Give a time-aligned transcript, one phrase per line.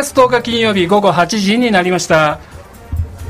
[0.00, 2.40] 月10日金曜日午後8時になりました。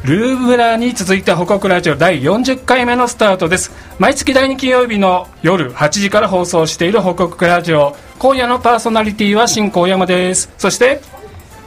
[0.05, 3.72] ルーブラに続いて報告ラジオ第40回目のスタートです。
[3.99, 7.96] 毎月第2金曜日の夜8時から放送している報告ラジオ。
[8.21, 10.49] 今夜のパーソナリティは新高山です。
[10.58, 11.00] そして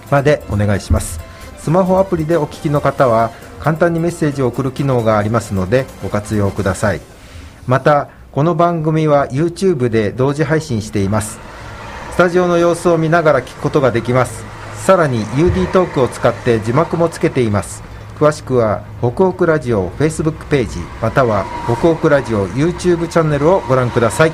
[0.09, 1.19] までお願いします。
[1.59, 7.01] スマホアプリでお聞きの方は簡単にメッセージを送る機能がありますのでご活用ください。
[7.67, 11.39] またこの番組は YouTube で同時配信しています。
[12.11, 14.43] スタジオの様子を見ながら聞くことができます。
[14.83, 17.83] さらに UD トークを使って字幕もつけています。
[18.17, 24.31] 詳しくは北北ラジオ Facebook ページまたは北北ラジオ YouTube チャンネルをご覧ください。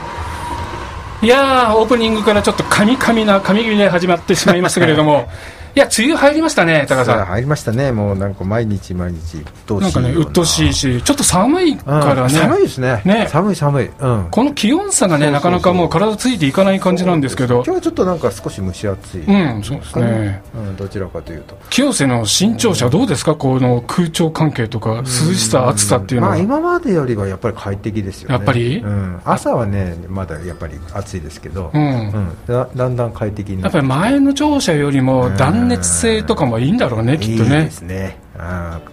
[1.24, 5.30] いやーオープニングからちょっとカミカミな神々で始まってしまいましたけれども
[5.74, 7.26] いや梅雨入りましたね高さん。
[7.26, 7.92] 入りましたね。
[7.92, 9.90] もうなんか毎日毎日鬱陶しいな。
[9.90, 13.02] んかねよう鬱陶しいしちょっと寒いからうんね、寒いですね。
[13.06, 13.28] ね。
[13.30, 13.90] 寒い寒い。
[14.00, 14.28] うん。
[14.30, 17.64] この気温差がねなかなかもう体ついていかない感じなんですけど。
[17.64, 19.22] 今日はちょっとなんか少し蒸し暑い。
[19.22, 20.42] うんそうですね。
[20.54, 21.58] うん、どちらかというと。
[21.70, 23.36] 清瀬の新潮社どうですか？
[23.36, 28.36] この空調関係とか涼しさ暑さっていうのは、まあ、今までよりはやっぱり快適ですよね。
[28.36, 28.80] やっぱり？
[28.80, 31.82] うん、朝はねまだやっぱり暑いですけど、うん。
[31.82, 32.38] うん。
[32.46, 35.30] だだんだん快適になやっぱり前の庁舎よりも
[35.62, 37.72] 断熱性とかもいいんだろうね、きっとねいいで。
[37.72, 38.18] すね。
[38.38, 38.92] あー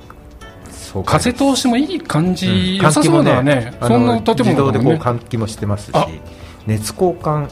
[0.71, 1.13] そうか。
[1.13, 2.77] 風通しもいい感じ、うん。
[2.77, 3.75] 良さそうね。
[3.81, 4.99] あそんなの建物自動でこうね。
[4.99, 5.91] 換気もしてますし。
[5.95, 6.09] あ。
[6.67, 7.49] 熱交換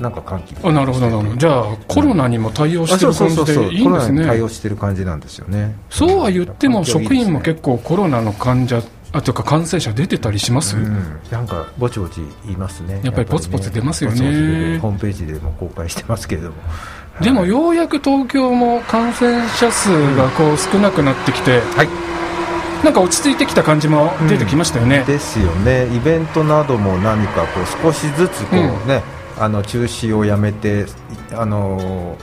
[0.00, 1.36] なんか換気あなるほど、なるほど。
[1.36, 4.48] じゃあ、コロナにも対応してる感じでいいんですコロナに対ね応。
[4.48, 5.76] してる感じなんですよね。
[5.90, 8.82] そうは言っても、職員も構結構コロナの患者、
[9.12, 13.00] あというか感染者出てたりします、うん、なんかぼちぼち言いますね。
[13.02, 14.16] やっぱりポツポツ出ますよね。
[14.16, 16.54] ポツポツ出てホームページでも公開してますけれども
[17.20, 21.88] でもようやく東京も感染者数がこう少なくなってきて、はい。
[22.84, 25.04] なんか落ち着いてきた感じも出てきましたよね。
[25.06, 25.86] ですよね。
[25.94, 29.02] イベントなども何かこう少しずつこうね、
[29.38, 30.86] あの中止をやめて
[31.32, 32.16] あの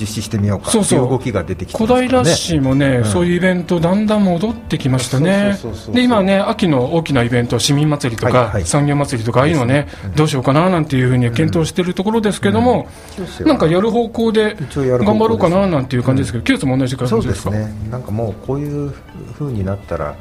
[0.00, 0.98] 実施してみようかそうそう。
[0.98, 2.06] っていう動きが出てきてね。
[2.08, 3.04] 平市もね、ん。
[3.04, 5.58] そういうイベントだんだん戻ってきましたね。
[5.92, 13.48] で今ね秋の大きなイベント市民祭りとか、はいはい産業祭りとかああいうのね、どうしようかななんていうふうに検討しているところですけども、そうですよ。
[13.48, 18.92] なんかやる方向で頑張ろうかななんていう感じですけど、キュースも同じ感じですかすねなんかもうこういう
[19.38, 20.16] 風になったら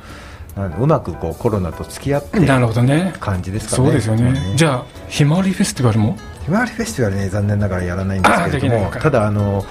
[0.79, 3.13] うまくこうコロナと付き合ってなるほどね。
[3.19, 3.85] 感じですかね。
[3.85, 6.15] そうですよね、じゃゃあひまわりフェスティバルも？
[6.45, 9.65] ひまわりフェスティバルね残念ながらやらないんですけれどもただあの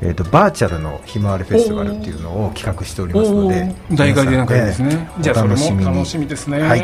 [0.00, 5.10] えー、とバーチャルのひまわりフェスティバルっていうのを企画しておりますので大会でなんかいいですね。
[5.20, 5.84] じゃあそれもお楽しみに。
[5.86, 6.80] 楽しみですね、はい。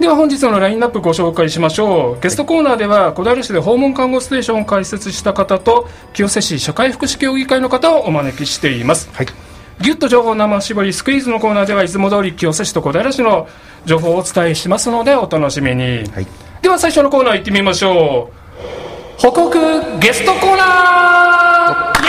[0.00, 2.20] では本日のラインナップご紹介しましょう。
[2.20, 9.08] ゲストコーナーでは小平市で訪問看護ステーションを開設した方と清瀬市社会福祉協議会の方をお招きしています。
[9.12, 9.26] はい。
[9.80, 13.46] ギュッと情報生絞りスクイーズのコーナーではいつも通り清瀬市と小平市の
[13.84, 16.26] 情報をお伝えしますのでお楽しみに、はい
[16.64, 18.30] では最初のコーナー行ってみましょ
[19.18, 19.20] う。
[19.20, 19.58] 報告
[20.00, 22.00] ゲストコーナー。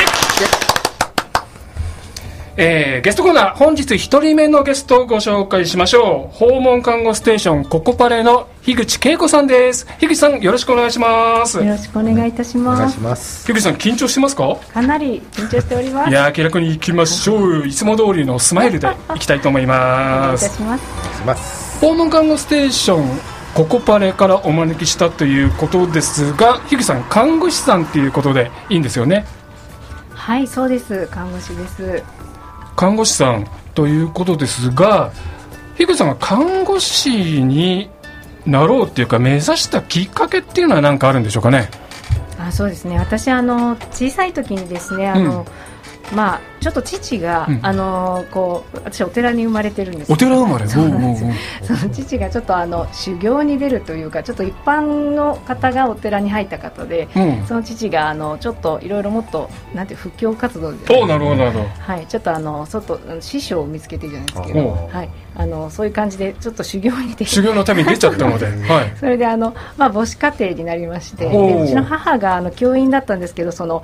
[2.55, 6.37] えーゲストコーナー本日1人目のゲストをご紹介しましょう。
[6.37, 9.85] 訪問看護ステーションココパレの樋口恵子さんです。
[9.99, 11.57] 樋口さんよろしくお願いします。
[11.57, 12.77] よろしくお願いいたしま
[13.13, 13.45] す。
[13.45, 14.55] 樋口さん緊張してますか？
[14.73, 16.09] かなり緊張しております。
[16.09, 17.67] いやー気楽に行きましょう。
[17.67, 20.61] いつも通りのスマイルで行きたいと思いお願います。
[20.61, 20.85] お願いし
[21.25, 21.81] ます。
[21.81, 29.25] 訪問看護ステーションココパレからお招きしたということですが樋口さん看護師さんっていうことでいいんですよね？
[30.13, 31.07] はい、そうです。
[31.07, 32.03] 看護師です。
[32.75, 35.11] 看護師さんということですが
[35.77, 37.89] 樋口さんが看護師に
[38.45, 41.69] なろうっていうか目指したきっかけっていうのは何かあるんでしょうかね？
[42.37, 42.99] あ、そうですね。
[42.99, 45.45] 私あの小さい時にですね、あの、
[46.13, 47.59] まあちょっと父が、うん。
[47.61, 57.45] あのこう私お寺に生まれてるんですお寺生まれそうなんですおうおうおうその父がちょっとあの修行に出るというかちょっと一般の方がお寺に入った方でうん。
[57.45, 60.77] その父があのちょっといろいろもっとなんて布教活動で。
[60.95, 61.65] おうなるほどなるほど。
[61.65, 73.83] はい、ちょっとあの外師匠を見つけてじゃないですけおど、はい、あのそういう感じでちょっと修行に出て修行のために出ちゃったので、 はい、それであの、まあ、母子家庭になりましてうちの母があの教員だったんですけどその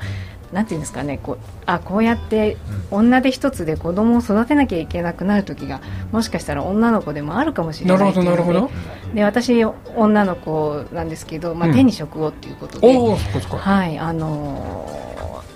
[0.52, 2.58] なんていうんですかねこうあこうやって
[2.90, 5.82] 女手一つで子供を育てなきゃいけなくなる時が
[6.12, 8.72] もしかしたら女の子でもあるかもしれないなるほどなるほど。
[9.14, 13.58] で私女の子なんですけど、まあうん手に職をっていうことで、おおそっかそっか。
[13.58, 14.86] はいあの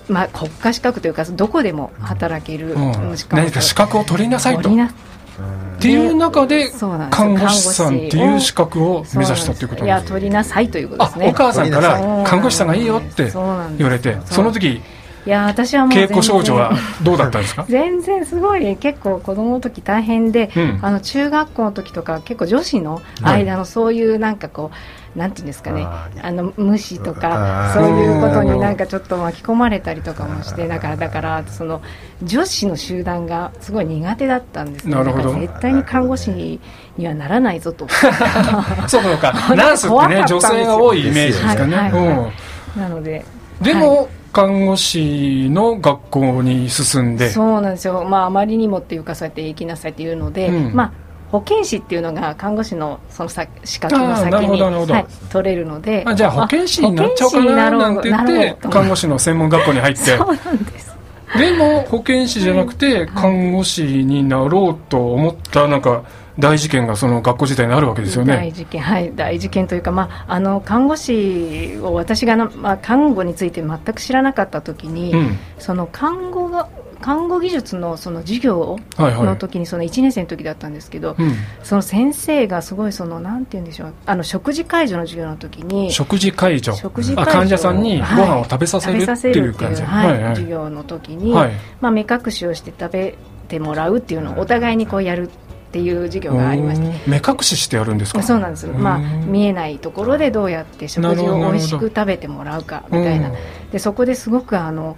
[0.08, 2.92] ーまあ、国家資格というかどこでも働ける、うん。
[3.32, 4.62] 何か資格を取りなさいと。
[4.62, 4.94] 取りな
[5.42, 6.70] っていう中で
[7.10, 11.28] 看護師さんっていう資格を目指したっていうこといやなんです取りなさいということあですね。
[11.28, 13.30] お母さんから看護師さんがいいよって
[13.76, 14.80] 言われてその時
[15.26, 16.72] いや私はもう稽古少女は
[17.02, 17.66] どうだったんですか？
[17.68, 20.78] 全然すごい結構子供の時大変で、うん。
[20.82, 24.76] あの中学校の時とか結構女子の間のそういうなんかこう、
[25.16, 25.86] なんていうんですかね。
[26.22, 31.82] あの無視とかそういうことになんかちょっと巻き込まれたりとかもしてだからだからその
[32.22, 35.34] 女子の集団がすごい苦手だったんですねなるほど。
[35.34, 37.88] 絶対に看護師にはならないぞと。
[38.88, 39.32] そうか。
[39.56, 41.92] ナースってね女性が多いイメージですかね、はい。
[41.92, 42.08] はい。
[42.08, 42.32] はい
[42.76, 42.82] うん。
[42.82, 43.24] なので
[43.60, 48.98] でも、看護師の学校に進んでそうなんですよ、まあ、あまりにもってい。
[48.98, 50.92] うかそうやって行きなさいっていうので、うんまあ、
[51.30, 54.94] 保健師っていうのが看護師のそのさ資格の先あーなるほに、どなるほど。
[54.94, 56.04] はい、取れるので。
[56.06, 58.26] あじゃあ保健師になっちゃおうかななんて言っ
[58.56, 60.16] て看護師の専門学校に入って。
[60.16, 60.96] そうなんです。
[61.36, 66.04] でも保健師じゃなくて看護師になろうと思ったなんか
[66.38, 68.52] 大事件がその学校時代にあるわけですよ大ね。
[68.52, 69.12] 事件はい。
[69.14, 75.38] 大事件というか、まあ、あの看護師を私がな、まあ、看護について全く知らなかった時に、うん。
[75.58, 76.68] その看護が
[77.00, 79.22] 看護技術のその授業はいはい。
[79.24, 90.34] の時にその1年生の時だったんですけど、うん、その先生がすごいそのなんて言うんでしょうあの食事介助の授業の時に食事介助食事患者さんにご飯を食べさせるはいっていう感じ、はいはいはい。
[90.34, 91.52] 授業の時に、はい。
[91.80, 93.14] まあ、目隠しをして食べ
[93.48, 95.30] てもらうっていうのをお互いにこうやる
[95.76, 97.10] っていう授業がありまして。
[97.10, 98.22] 目隠ししてやるんですか？
[98.22, 99.30] そうなんです、まあ、うん。
[99.30, 103.30] 見えないところでどうやって食事を美味しく食べてもらうかみたいな、
[103.72, 104.96] でそこですごくあの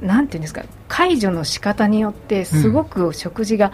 [0.00, 3.72] なんていうんですか介助の仕方によってすごく食事が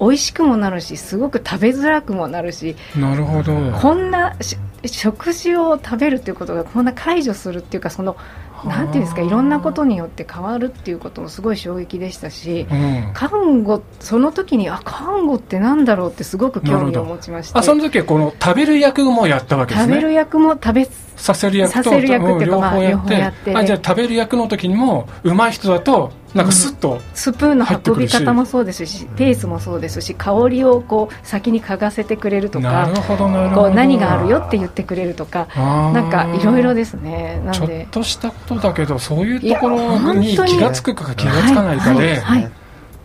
[0.00, 3.52] 美味しくもなるしすごく食べづらくもなるしなるほど。
[3.72, 4.56] こんなし
[4.86, 8.16] 食事を食べるっていうことがこんな介助するっていうかその
[8.64, 13.10] なんていうんですかいろんなことによって変わるっていうこともすごい衝撃でしたしうん。
[13.14, 17.58] 看護その時にあ看護ってなんだろうってすごく興味を持ちまして。
[17.58, 19.94] あその時はこの食べる役もやったわけですね。
[19.94, 23.50] 食べる役も食べさせる役とさせる役っていうかうん両方やっまあ両方やって。
[23.52, 33.62] てあじゃあ食べる役の時にも上手い人だとなんかスッと、スプーンの運び方もそうですしペースもそうですし香りをこう先に嗅がせてくれるとかなるほどなるほど。
[33.62, 37.40] こう何があるよって言ってくれるとかなんかいろいろですね。
[37.44, 40.36] なちょっんでとしたことだけどそういうところに。
[40.36, 42.42] 気がつくか気がつかないかで、はいはい。
[42.42, 42.52] はい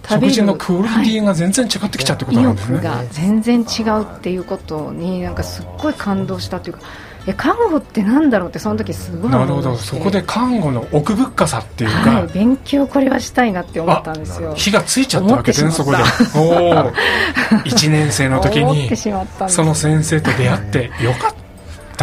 [0.05, 6.81] 食事のクオリティが全然違ってきちゃうってこと意なんですね、欲が全然違うっていうことになんかすっごい感動したというか
[7.25, 9.77] え看護ってなんだろうってその時すごいなるほど。
[9.77, 14.53] そこで看護の奥深さっていうか、はい、勉強これはしたいなって思ったんですよ。
[14.55, 15.57] 火がついちゃったわけで。
[15.57, 15.97] すねそこで
[16.35, 16.91] おお
[17.63, 21.42] 1年生の時に 思ってしまったんですその先生と出会ってよかった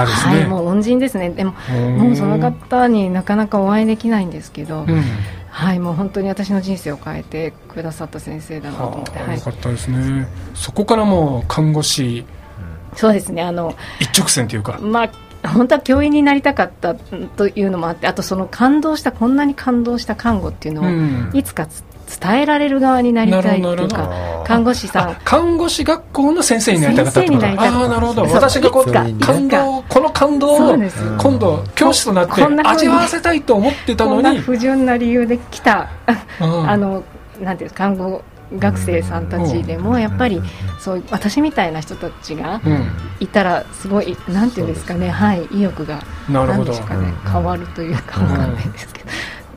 [0.06, 1.30] ですね、はい、もう恩人ですね。
[1.30, 1.96] でもうん。
[1.98, 5.02] もうその方になかなかお会いできないんですけど、うん。
[5.50, 9.36] はいもう本当に私の人生を変えてくださった先生だなと思って、はあ、はい。
[9.36, 10.26] よかったですね。
[10.54, 12.24] そこからもう看護師
[12.96, 14.78] そうですねあの一直線というか。
[14.80, 21.30] まあ本当は教員になりたかったというのもあってあとその感動したこんなに感動した看護っていうのを、うん。
[21.32, 25.08] いつかつ伝えられる側になりたいっていうか看護師さん。
[25.10, 27.20] あ看護師学校の先生になりたかった。
[27.20, 28.22] ってことなるほど。
[28.24, 34.38] 私がこいう感動この感動を今度教師となって味わわせたいと思ってたのに。
[34.40, 35.88] 不純な理由で来た
[36.40, 36.70] うん。
[36.70, 37.04] あの
[37.40, 38.22] なんていうか看護
[38.58, 40.42] 学生さんたちでもやっぱり
[40.80, 42.90] そう私みたいな人たちがうん。
[43.20, 45.10] いたらすごいなんていうんですかね。
[45.10, 47.12] はい意欲がなるほかね。
[47.24, 47.32] うん。
[47.32, 49.10] 変わるというかうんわかんないですけど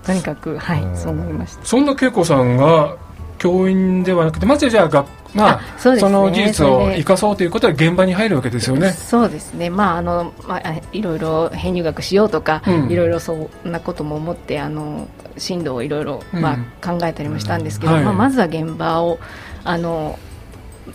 [0.06, 0.98] とにかくはいうん。
[0.98, 1.66] そう思いました。
[1.66, 2.96] そんな恵子さんが
[3.38, 6.02] 教員ではなくてまずじゃあがまああそね。
[6.02, 8.92] の技術を生かそうということは現場に入るわけですよね。
[8.92, 12.92] そうですね、まああのまあ、いろいろ編入学しようとか、うん。
[12.92, 15.08] いろいろそんなことも思ってあの
[15.38, 16.42] 進路をいろいろ、うん。
[16.42, 18.04] まあ、考えたりもしたんですけど、はい。
[18.04, 19.18] まあ、まずは現場を
[19.64, 20.20] あの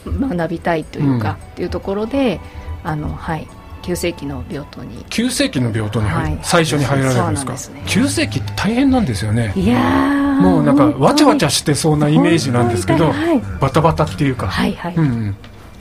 [0.06, 2.40] 学びたいというか、っていうところで
[2.84, 3.48] あの、はい、
[3.88, 5.02] 急性期の病棟に。
[5.08, 6.44] 急性期の病棟に入る、はい。
[6.44, 7.74] 最初に入られるんですか？
[7.74, 7.82] ね。
[7.86, 9.54] 急性期って大変なんですよね。
[9.56, 10.40] いやー。
[10.42, 13.40] もうなんかわちゃわちゃししてそうなイメージなんですけどはい。
[13.60, 15.36] バタバタっていうか、はいはい、うんうん。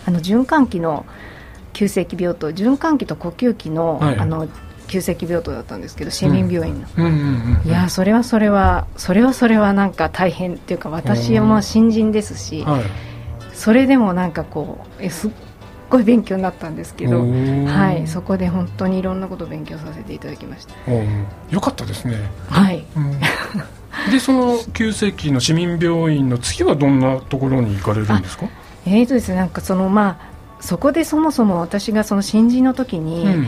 [0.05, 1.05] あの循環器の
[1.73, 4.17] 急性期病棟循環器と呼吸器の,、はい。
[4.17, 4.47] あの
[4.87, 7.13] 急性期病棟だったんですけど市民病院の、うんうんう
[7.65, 12.83] んいやそれはそれはそれはそれはなんか大変っていうか私はもう新人ですしはい。
[13.53, 15.31] それでもなんかこうえすっ
[15.89, 20.73] ごい勉強になったんですけどはいそこで本当にいろんなことを勉強させていただきました。
[21.51, 22.17] よかったですね、
[22.49, 22.83] はい。
[22.95, 23.19] うん。
[24.11, 28.45] でその急性期の市民病院の次はどんなところに行かれるんですか？
[28.85, 30.27] えーとですねなんかそのまあ
[30.59, 33.47] そこでそもそも私がその新人の時に、うん。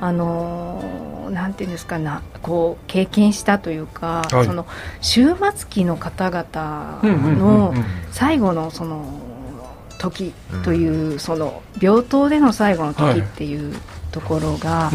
[0.00, 4.46] あのーなんていうんですかなこう経験したというか、はい。
[4.46, 4.64] その
[5.02, 7.84] 終末期の方々のうん。
[8.12, 9.04] 最後のその
[9.98, 10.32] 時
[10.64, 13.74] という、その病棟での最後の時っていう
[14.12, 14.90] ところが、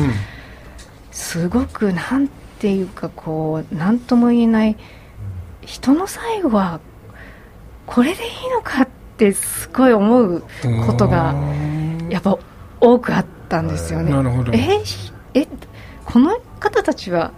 [1.12, 2.27] すごくなん
[2.60, 4.75] ていうかこう何とも言えない
[5.62, 6.79] 人の最後は
[7.86, 10.43] これでいいのかってすごい思う
[10.88, 11.36] ことが
[12.10, 12.38] やっぱ
[12.79, 14.12] 多くあったんですよね。
[15.33, 15.48] ええ
[16.05, 17.31] この方たちは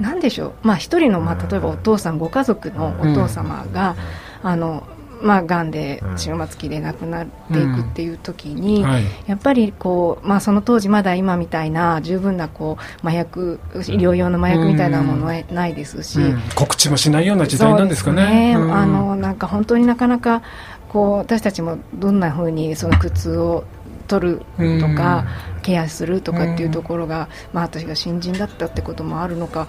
[0.00, 3.96] 何でしょう、まあ、一人の、まあ、例えばお父さんご家族のお父様が、
[4.42, 4.86] あの
[5.22, 8.88] まあ、がんで終末期で亡くなっていくっていう時に、うん。
[8.88, 18.54] はい、やっぱりこう、まあ、その当時まだ今みたいな十分なこう麻薬医療用の麻薬みたいなものはないですし、うん、告知もしないような時代なんですかね。
[18.54, 18.54] ね。
[18.54, 20.42] あのなんか本当になかなか
[20.88, 23.64] こう私たちもどんなふうにその苦痛を
[24.08, 25.24] 取るとか、
[25.60, 29.68] ケアするとかっていうところが、まあ、私が新人だったってこともあるのか、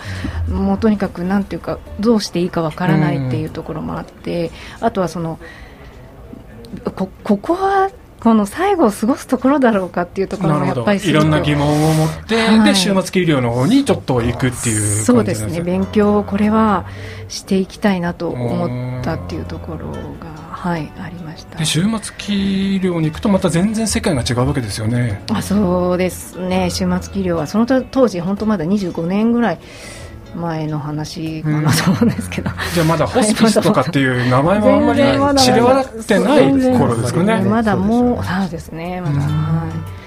[0.50, 5.40] もうとにかくなんていうかどうしていいかわからないっていうところもあって、あとはその
[6.96, 15.62] こここはこの最後を過ごすところだろうかっていうところもやっぱりいろんな疑問を持って、はい、で終末期医療の方にちょっと行くっていうそうですね。
[15.62, 16.86] 勉強をこれは
[17.30, 19.88] していきたいなと思ったっていうところ
[20.20, 21.58] がはいありました。
[21.58, 25.24] で終末期医療に行くとまた全然世界が違うわけですよね。
[25.32, 26.70] あそうですね。
[26.72, 29.60] 終末期医療はその当時本当まだ25年ぐらい
[30.36, 31.72] 前の話かな。
[31.72, 37.42] と思うんですけど、うん、じゃあまだホスピスとかっていう名前はあんまり知れ渡ってない頃ですかね。
[37.42, 39.02] まだもうそうですね。
[39.02, 40.01] まだ、はい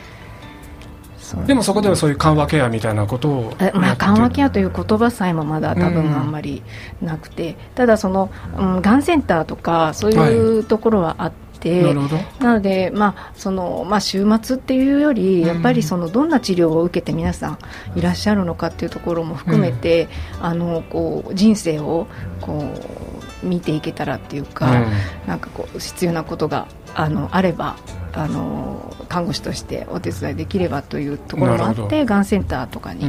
[1.47, 6.63] でもそこではそういう緩和ケアみたいなことをまあ、緩和ケアという言葉さえもまだ多分あんまり
[7.03, 11.95] なくて、うん、ただその、うん、がんセンターとかそういうところはあって、て
[12.41, 17.59] なので、まあそのまあ、週末っていうよりやっぱりそのどんな治療を受けて皆さん
[17.99, 22.07] いらっしゃるのかっていうところも含めて、うん、あのこう人生を
[22.43, 22.75] こ
[23.14, 23.14] う
[23.45, 24.93] 見ていけたらっていうか、うん、
[25.27, 27.77] なんかこう必要なことがあのあれば
[28.13, 33.05] あの看護師としてお手伝いできればというところもあってがんセンターとかに、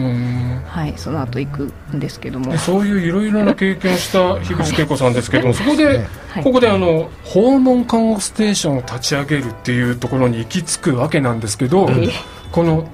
[0.65, 2.58] はい、その後行くんですけども。
[2.58, 5.86] そういういろいろな経験をした 樋口恵子さんですけども、そこで、
[6.30, 11.88] はい、ここであの訪問看護ステーションを立ち上げるっていうところに行き着くわけなんですけど、
[12.51, 12.88] この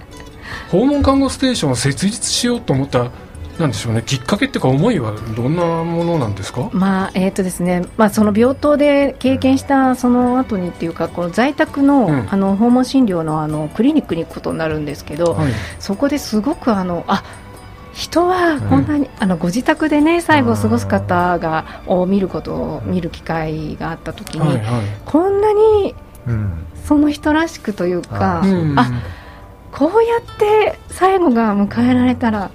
[0.70, 3.12] 訪問看護ステーションを設立しようと思った
[3.62, 4.04] なんでしょうね。
[4.06, 7.84] きっかけっていうか思いはどんなものなんですか、まあえーとですね。
[7.98, 17.24] まあ、その病棟で経験したその後にっていうかこの在宅のうん、あの訪問診療のあのクリニックに行くことになるんですけど、はい、そこですごくあのあ
[17.94, 25.96] 人はこんなに、うん、あのご自宅でね最後を過ごす方がを見ることを見る機会があった時に、はいはい、こんなに
[26.86, 29.04] その人らしくというか、うん、あ
[29.72, 32.52] こうやって最後が迎えられたら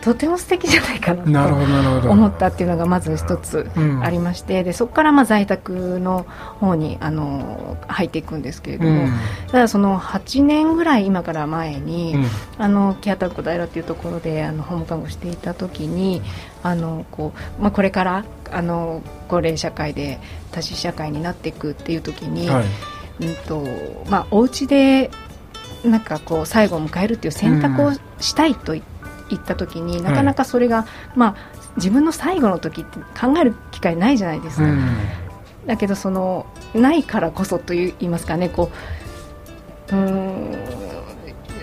[0.00, 1.48] とても素敵じゃないかな
[2.00, 3.70] と思ったっていうのがまず一つ
[4.02, 6.24] ありまして、うん、でそこからまあ在宅の
[6.58, 9.10] 方にあの入っていくんですけれども、うん、
[9.48, 12.26] ただその8年ぐらい今から前に、うん、
[12.58, 16.22] あのキアタ小平っていうところであの訪問看護していた時に
[16.62, 20.18] あのこう、まあ、これからあの高齢社会で
[20.50, 22.64] 多子社会になっていくっていう時に、はい、
[23.26, 23.64] うんと
[24.10, 25.10] まあ、お家で
[25.84, 28.99] なんかこう最後を迎えるっていう選択をしたいと言って、
[29.30, 31.36] 行った時になかなかそれが、はい、まあ、
[31.76, 34.88] 自分の最後の時って考える機会ないじゃないですか、うん、
[35.66, 38.70] だけどそのないからこそといいますかねこ
[39.92, 40.56] ううん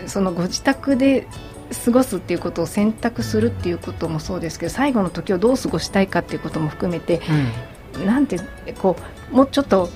[0.08, 1.28] そのご自宅で
[1.86, 7.22] 過ごすっていうことを選択するっていうこともそうですけど最後の時をどう過ごしたいかっていうことも含めて、
[7.96, 8.40] うん、なんて
[8.80, 8.96] こ
[9.32, 9.90] うもうちょっと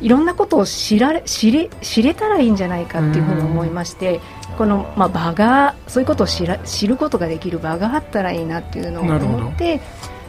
[0.00, 4.20] いろんなことを知られ知れ知れたらいいんじゃないかっていうふうに思いまして、
[4.58, 9.80] この、まあ、場がそういうことを知ら知ることができる場があったらいいなっていうのを思って、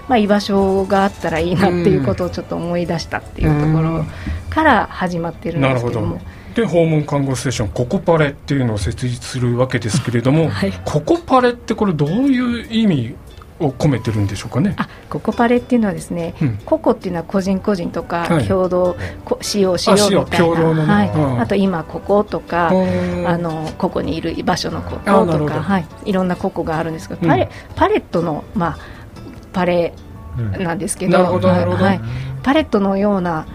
[0.08, 4.06] まあ、居場所があったらいいなっていうことをちょっと思い出したっていうところ
[4.50, 6.22] から始まってるんですけども。
[6.56, 13.16] で訪問看護ステーションココパレっていうのを設立するわけですけれども、 はい、ココパレってこれどういう意味
[13.60, 14.76] を込めてるんでしょうかね。
[14.78, 18.98] あ、ココパレっていうのはですね、うん、ココっていうのは個人個人とか共同、はい、
[19.42, 22.72] 使用しようみたいな、ね、はい、あと今こことか、あ
[23.38, 28.78] のここにいる場所のこことか、はい、いろんなココがあるんですけど、パレパレットのまあ
[29.54, 29.94] パレ
[30.38, 32.02] なんですけど、うん、はい、
[32.44, 33.48] パレットのような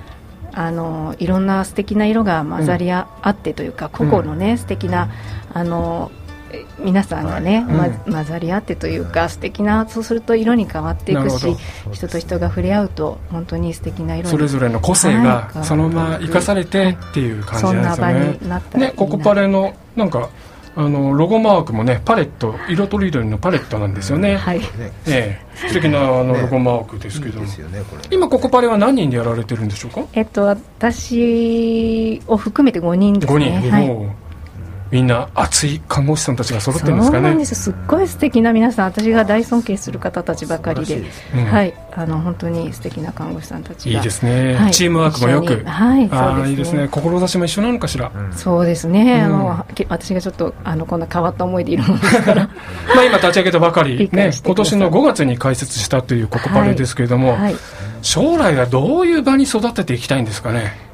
[0.55, 5.11] あのいろんな素敵な色が混ざり合ってというか、うん、個々のね素敵な
[5.55, 6.11] あの
[6.79, 7.91] 皆さんがね、はい。
[8.07, 11.57] うん、混ざり合ってというか素敵なそうすると色に変わっていくし
[11.93, 18.39] 人と人が触れ合うと本当に素敵な色それぞれの個性がそのまま生かされてっていう感じなんですよね。
[18.49, 20.29] はい、ねココパレのなんか
[20.75, 24.61] あのロゴマークもねパレット色とりどりのパレットなんですよね、はい、
[25.07, 25.69] ええ。
[25.69, 27.35] 素敵なあのロゴマークですけど。
[27.35, 30.03] も、いいですよねこれ今ここパレは何人でやられてるんでしょうか？
[30.15, 33.87] えっと私を含めて5人です5ね人、はい。
[33.87, 34.11] もう
[34.93, 38.87] みんな熱い看護師さんたちが揃ってるんですそうかねなんですすっごい素敵な皆さん。
[38.87, 41.03] 私が大尊敬する方たちばかりで。
[41.35, 41.45] うん。
[41.47, 41.75] はい。
[41.95, 43.97] あの本当に素敵な看護師さんたちが。
[43.97, 44.73] いいですね、はい。
[44.73, 45.65] チームワークもよく。
[45.65, 46.09] はい。
[46.13, 46.45] あそうですね。
[46.45, 46.89] あいいですね。
[46.89, 48.33] 志も一緒なのかしら、うん。
[48.35, 49.35] そうですね、うん。
[49.51, 52.51] あのけ私がちょっとあのこんな変わった思いでいるものですから。
[52.95, 57.57] まあ今立ち上げたばかり 理、ね今年の5月に開設したというココパレですけれども、はい、
[58.03, 60.92] 将来はどういう場に育てていきたいんですかね？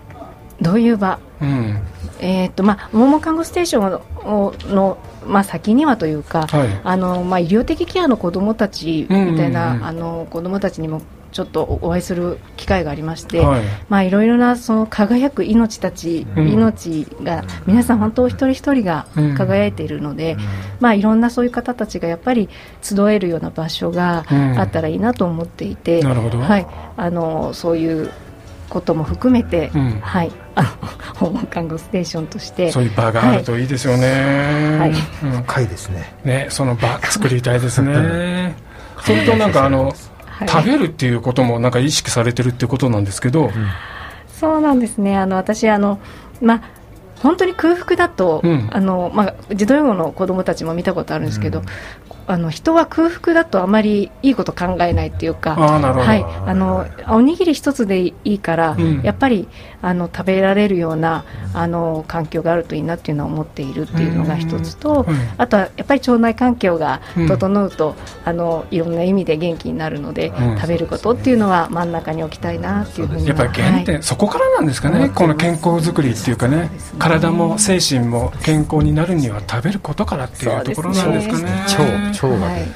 [0.60, 1.18] どういう場？
[1.40, 1.78] うん、
[2.20, 3.90] えーっとまあ、訪問看護ステーション
[4.24, 6.80] のの、まあ、先にはというか、はい。
[6.82, 9.86] あのまあ、医療的ケアの子どもたちみたいな、うんうんうん。
[9.86, 11.00] あの子どもたちにも
[11.30, 13.62] ちょっとお会いする機会がありまして、はい。
[13.88, 16.48] まあ、いろいろなその輝く命たち、うん。
[16.48, 19.34] 命が皆さん本当一人一人がうん。
[19.36, 20.36] 輝いているので、
[20.80, 22.48] まあ、いろんなそういう方たちがやっぱり
[22.82, 24.58] 集えるような場所がうん。
[24.58, 26.40] あったらいいなと思っていて、なるほど。
[26.40, 28.10] はい、あのそういう
[28.68, 30.00] ことも含めて、うん。
[30.00, 30.32] はい、
[31.16, 32.70] 訪問看護ステーションとして。
[32.72, 34.78] そういう場があるといいですよね。
[34.78, 34.92] はい。
[35.24, 35.42] うん。
[35.42, 36.14] 深いですね。
[36.24, 38.54] ね、その場作りたいですね。
[39.02, 39.94] それとなんかあの、
[40.26, 40.48] はい。
[40.48, 43.50] 食べるっていうこともなんか意識されてるっていうことなんですけど、
[44.28, 45.16] そうなんですね。
[45.16, 45.98] あの私あの、
[46.40, 46.62] まあ
[47.22, 48.68] 本当に空腹だと、うん。
[48.70, 51.62] あのまあ、児童養護の子どもたちも見たことあるんですけど、
[52.28, 59.00] あの人は空腹だとあまりいいこと考えないっていうか、ああなるほど、はい、あのおにぎり一つでいいから、うん。
[59.02, 59.48] やっぱり
[59.80, 65.16] あの食べられるようなあの環境があるといいなっていうのは思っているっていうのが一つと、うん。
[65.38, 67.28] あとはやっぱり腸内環境がうん。
[67.28, 67.94] 整うと、
[68.26, 70.56] あのいろんな意味で元気になるので、うん。
[70.56, 74.02] 食べることっていうのは真ん中に置きたいなっていうふうにはやっぱり原点、はい。
[74.02, 76.58] そこからなんですかね、この健康づくりっていうかね。
[76.58, 76.70] ね。
[76.98, 81.64] 体も精神も健康になるには食べることからっていうところなんですかね。
[82.26, 82.68] 腸腸がはい。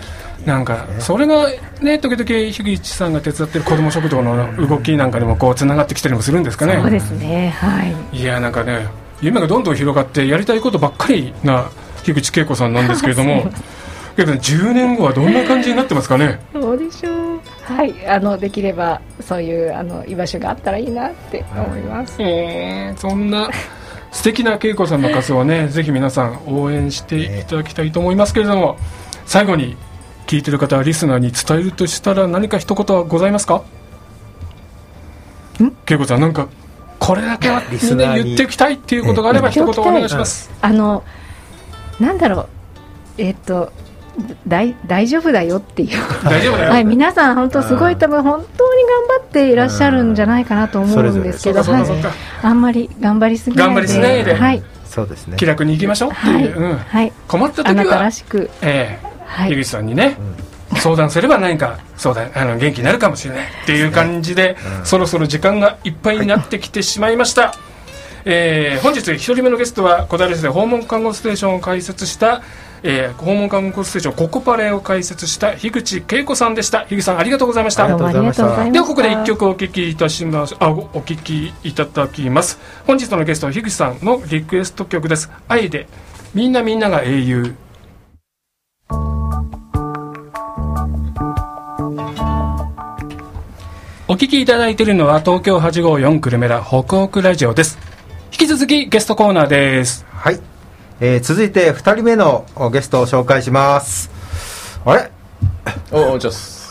[0.47, 1.49] なんかそれが
[1.81, 6.79] ね時々樋口さんが手伝ってる子ども食堂の動きなんかでもこうつながってきたりもするんですかね。
[6.81, 7.51] そうですね。
[7.51, 8.19] はい。
[8.19, 8.87] いやなんかね
[9.21, 11.71] 夢がどんどん広がってやりたいことばっかりな
[12.03, 13.51] 樋口恵子さんなんですけれども。
[14.15, 16.39] けど、ね、10年後はどんな感じになってますかね。
[16.53, 17.95] どうでしょうはい。
[18.07, 23.49] あのできればそういうあの居場所があったらいいなって思います、うんそんな
[24.11, 28.77] 素敵な恵子さんの活動をねぜひ皆さん応援していただきたいと思いますけれども
[29.33, 29.79] 最後に
[30.27, 33.63] 聞いてる方はリスナーに伝えるとしたら何か一言はございますか？
[35.87, 36.49] 恵子さんなんか
[36.99, 40.51] これだけはリみんな言っておきたいっていうことがあれば一言お願いします。
[40.61, 41.03] あの
[41.99, 42.49] なんだろう。
[43.17, 43.73] えっと
[44.47, 45.89] 大大丈夫だよっていう。
[46.25, 51.87] 大丈夫だよ、はい、皆さん本当すごい多分本当に頑張っていらっしゃるんじゃないかなと思うんですけど、はい。
[52.43, 53.75] あんまり頑張りすぎないで。
[53.75, 54.35] 頑張りすぎないで。
[54.35, 55.39] はい、そうですね。
[55.39, 56.45] 気楽に行きましょうってはい。
[56.45, 56.77] いう、うん。
[56.77, 59.05] はい、困った時あなたらは、しく、ええ。
[59.07, 59.12] はい
[59.49, 60.17] 樋口さんにね、
[60.79, 67.55] 相談すれば何か相談あの元気になるかもしれないっていう感じで、そろそろ時間がいっぱいになってきてしまいました、
[68.25, 72.43] えー本日1人目のゲストは小平市で訪問看護ステーションを開設した、
[72.83, 76.85] えー訪問看護ステーションココパレを開設した樋口恵子さんでした。
[76.87, 77.85] 樋口さんありがとうございました。
[77.85, 78.71] ありがとうございました。
[78.71, 80.57] ではここで1曲お聴きいたします。
[80.59, 82.59] あおお聴きいただきます。
[82.87, 85.87] 本日のゲストは樋口さんのリクエスト曲です「愛で
[86.35, 87.55] みんなみんなが英雄」
[94.13, 97.79] お聞きいただいているのは東京854久留米ら北北ラジオです。
[98.31, 100.05] 引き続きゲストコーナーです。
[100.11, 100.39] はい、
[101.01, 104.11] えー続いて2人目のゲストを紹介します。
[104.85, 105.11] あれ？
[105.91, 106.69] おおじゃあす。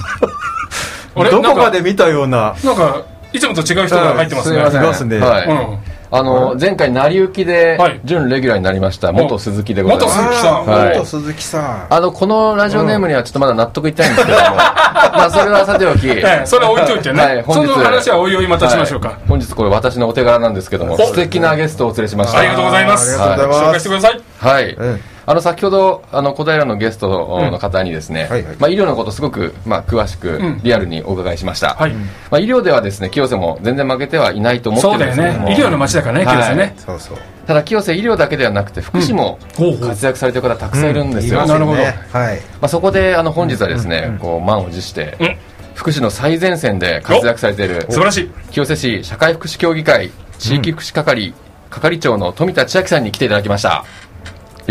[1.15, 2.55] あ れどこかで見たような。
[2.63, 5.17] なんかいつもと違う人が入ってますね、すいませんいますね。
[5.17, 5.77] はい、うん
[6.13, 8.01] あの前回成り行きではい。
[8.03, 10.17] 準レギュラーになりました元鈴木でございます。
[10.17, 10.65] 元鈴木さん。
[10.65, 10.97] はい。
[10.97, 14.55] 元鈴木さん、あのこのラジオネームにはちょっとまだ納得いってないんですけども。
[15.11, 17.73] まあそれはさておき、ええそれは置いといてね、はい本日。
[17.73, 19.17] その話はおいおいまたしましょうか、はい。
[19.27, 22.39] 本日これ私のお手柄なんですけども素敵なゲストをお連れしました。
[22.39, 23.21] ありがとうございます。
[23.21, 23.69] ありがとうございます。
[23.69, 24.21] 紹介してください。
[24.39, 28.55] はい、うんあの先ほどあの小平のゲストの方にですね、はいはい。
[28.57, 30.61] まあ、医療のことすごく、まあ、詳しく、ん。
[30.63, 35.45] リアルにお伺いしました、はい、まあ、医療ではですね清瀬も全然負けてはいないと思ってるんですけども。
[35.45, 35.53] ね。
[35.53, 36.37] 医療の街だからねはい。
[36.37, 37.17] 清瀬ね、そうそう。
[37.45, 42.39] ただ清瀬医療だけではなくて福祉もほうほう活躍されてる方たくさんいるんですよ、なるはい。
[42.59, 45.37] まあ、そこであの本日はですね、こう満を持して、うん。
[45.75, 48.29] 福祉の最前線で活躍されている素晴らしい。
[48.51, 51.33] 清瀬市社会福祉協議会地域福祉係、
[51.69, 53.85] 係長の富田千秋さんに来ていただきました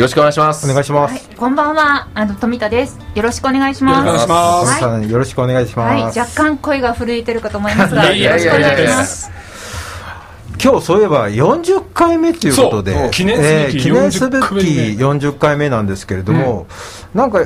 [0.00, 0.70] よろしくお願いします。
[0.70, 2.98] お願いします、はい、こんばんは、あの富田です。
[3.14, 4.06] よろしくお願いします。
[4.06, 4.64] よろしくお願いします。
[4.64, 9.30] 富田さんよろしくお願いします、はい、若干声が震えてるかと思いますが、よろしくお願いします。
[10.62, 15.28] 今日そういえば40回目ということで記念すべきえー記念すべき40回目。
[15.28, 16.66] 40回目なんですけれども、
[17.14, 17.30] なん。
[17.30, 17.44] か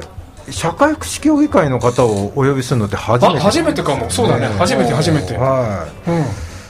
[0.48, 4.08] 社会福祉協議会の方をお呼びするのって初めてあ初めてかも。
[4.10, 4.46] そうだね。
[4.58, 5.36] 初めて初めて。
[5.36, 6.14] はうん。
[6.20, 6.24] い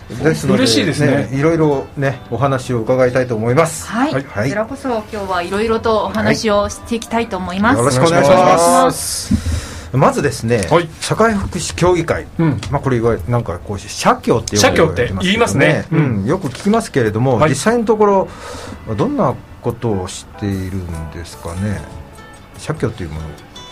[0.08, 1.30] ですので嬉しいですね。
[1.32, 3.86] いろいろねお話を伺いたいと思います。
[3.86, 4.24] はい、はい。
[4.24, 9.64] こちらこそ今日はいろいろとお話をしていきたいと思います、よろしくお願いします。
[9.96, 10.88] まずですね、はい。
[11.00, 12.60] 社会福祉協議会、うん。
[12.70, 15.86] まあ、これいわゆるなんかこう社協って社協って言いますね。
[15.92, 16.24] うん。
[16.26, 17.50] よく聞きますけれども、はい。
[17.50, 18.28] 実際のところ
[18.96, 21.80] どんなことをしているんですかね。
[22.58, 23.20] 社協というもの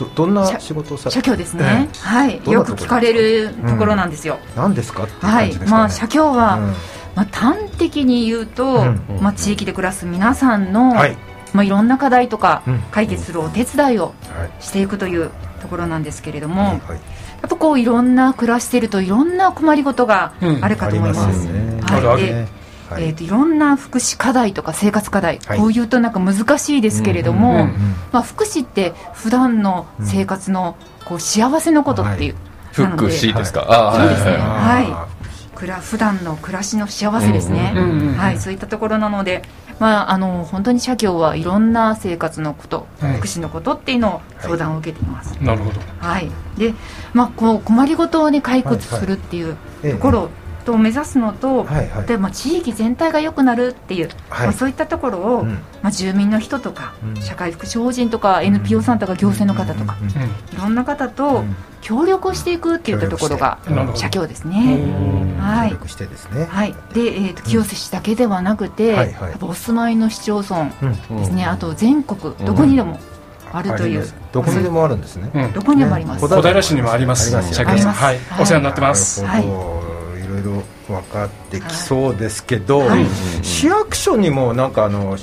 [0.03, 2.41] どどんな社仕事をさ社協ですね、はい。
[2.41, 5.05] どんなところよく聞かれるところなんですよ、何ですか？
[5.05, 6.75] っていうはい感じですかね、まあ社協は、うん。
[7.15, 9.01] まあ、端的に言うと、うん。
[9.21, 11.17] まあ、地域で暮らす皆さんの、はい。
[11.53, 12.79] まあ、いろんな課題とかうん。
[12.91, 14.63] 解決するお手伝いをはい。
[14.63, 16.81] していくというところなんですけれども、はい
[17.43, 21.21] やっぱこういろんな暮らしているといろんな困りごとがあるかと思います。
[21.27, 21.83] ありますよね。
[21.83, 22.62] はい
[22.93, 23.05] はい。
[23.05, 25.59] えー、といろんな福祉課題とか生活課題、はい。
[25.59, 27.71] こういうとなんか難しいですけれども、うんうんうん
[28.13, 32.35] まあ、福祉って普段の生活のこう幸せのことっていう、
[32.79, 34.31] なの福で祉ですか、あそうですね。
[34.33, 35.13] はいはいはい。
[35.55, 38.15] くら普段の暮らしの幸せですね、うんうんうんうん。
[38.15, 39.43] はい、そういったところなので、
[39.79, 45.33] まあ、あの本当に社協はいろんな生活のこと、うん福祉のことっていうのを相談を受けています。
[45.41, 46.75] なるほどはい、で、
[47.15, 49.93] まあ、こう困りごとを、ね、解決するっていうええ。
[49.93, 50.31] ところ
[50.63, 52.07] と目指すのと、はいはい。
[52.07, 54.47] でまあ、地域全体が良くなるっていう、はい。
[54.47, 55.49] まあ、そういったところを、うん。
[55.83, 57.23] まあ、住民の人とか、うん。
[57.23, 60.09] 社会福祉法人とか NPO さんとか行政の方とか、うん。
[60.09, 60.23] うん。
[60.23, 61.57] うんいろんな方うとん。
[61.81, 63.59] 協力をしていくっていったところが
[63.97, 64.77] 社協ですうね。
[64.77, 65.39] ん。
[65.39, 65.71] はい。
[65.71, 66.47] 協力してですね。
[66.47, 69.31] はい、で、えー、と清瀬市だけではなくて、はいはい。
[69.31, 71.17] やっぱお住まいの市町村うん。
[71.19, 73.01] ですね、あと全国どこにでも
[73.53, 75.31] あるという、どこにでもあるんですね。
[75.35, 75.53] うん。
[75.53, 76.23] どこにでもあります。
[76.23, 76.29] ね。
[76.29, 76.75] 小平市。
[76.75, 77.37] にもあります。
[77.37, 77.47] あり
[77.85, 78.01] ます。
[78.03, 78.19] はい。
[78.41, 79.23] お世話になってます。
[79.23, 79.82] なるほど、い、ろ
[80.43, 83.07] いろ分かってきそうですけど、はい。
[83.43, 85.17] 市役所にもなんかあの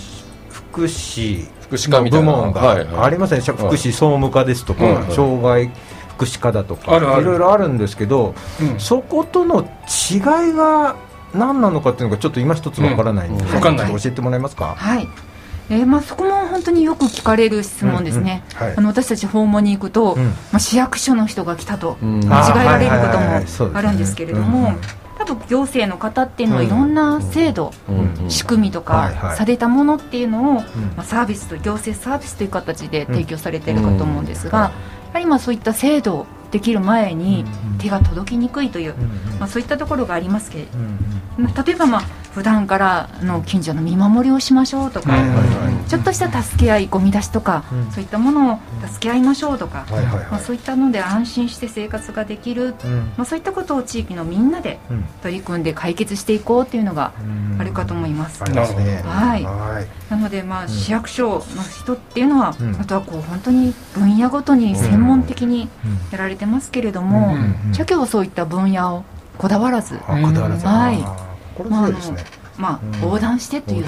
[0.50, 2.26] 福祉福祉課みたいな。
[2.26, 2.86] 部門はいはい。
[2.88, 5.72] がありますね、福祉総務課ですとか、うん障害
[6.18, 8.80] 福祉課だとかいろいろあるんですけど、うん。
[8.80, 10.96] そことの違いが
[11.34, 13.56] 何なのかっていうのがちょっと今一つ分からないんで、うん。
[13.56, 15.08] わかん教えてもらえますか、はい。
[15.70, 18.68] えーまあ、そこも本当によく聞かれる質問ですね、うんうん。
[18.68, 18.78] はい。
[18.78, 20.26] あの私たち訪問に行くと、うん。
[20.26, 22.26] まあ、市役所の人が来たとうん。
[22.26, 24.82] 間違えられることもあるんですけれども、うんうん
[25.20, 28.30] 多分行政の方っていうのはいろんな制度、うん。
[28.30, 30.58] 仕組みとかされたものっていうのを、うん。
[30.58, 30.64] ま
[31.00, 34.72] あ、サービスと行政サービスという形で提供されているかと思うんですが、や
[35.14, 38.96] はりまあそういった制度できる前にうん手が届きにくいという、
[39.40, 40.70] まあ、そういったところがありますけれど。
[41.64, 42.02] 例えばまあ
[42.34, 45.14] 普段からの近所の見守りをしましょうとか、
[45.88, 47.92] ちょっとした助け合いゴミ出しとか、うん。
[47.92, 49.86] そういったものを助け合いましょうとか、
[50.30, 52.98] まあ、そういったので安心して生活ができる、うん。
[53.18, 55.06] まあ、そういったことを地域のみんなでうん。
[55.24, 57.14] 取り組んで解決していこうというのが
[57.58, 58.44] あるかと思います。
[58.44, 59.02] ありますね。
[59.06, 59.44] はい。
[59.44, 60.12] はい。
[60.12, 62.76] なので、まあ、市役所の人っていうのは、うん。
[62.80, 65.70] あとはこう本当に分野ごとに専門的に
[66.12, 67.36] やられてますけれども、
[67.74, 69.04] 社協はそういった分野を
[69.38, 70.66] こだわらず、あこだわらず。
[70.66, 70.98] はい。
[71.56, 72.26] これそうですね。
[72.58, 73.02] まあ、うん。
[73.02, 73.86] 横断してという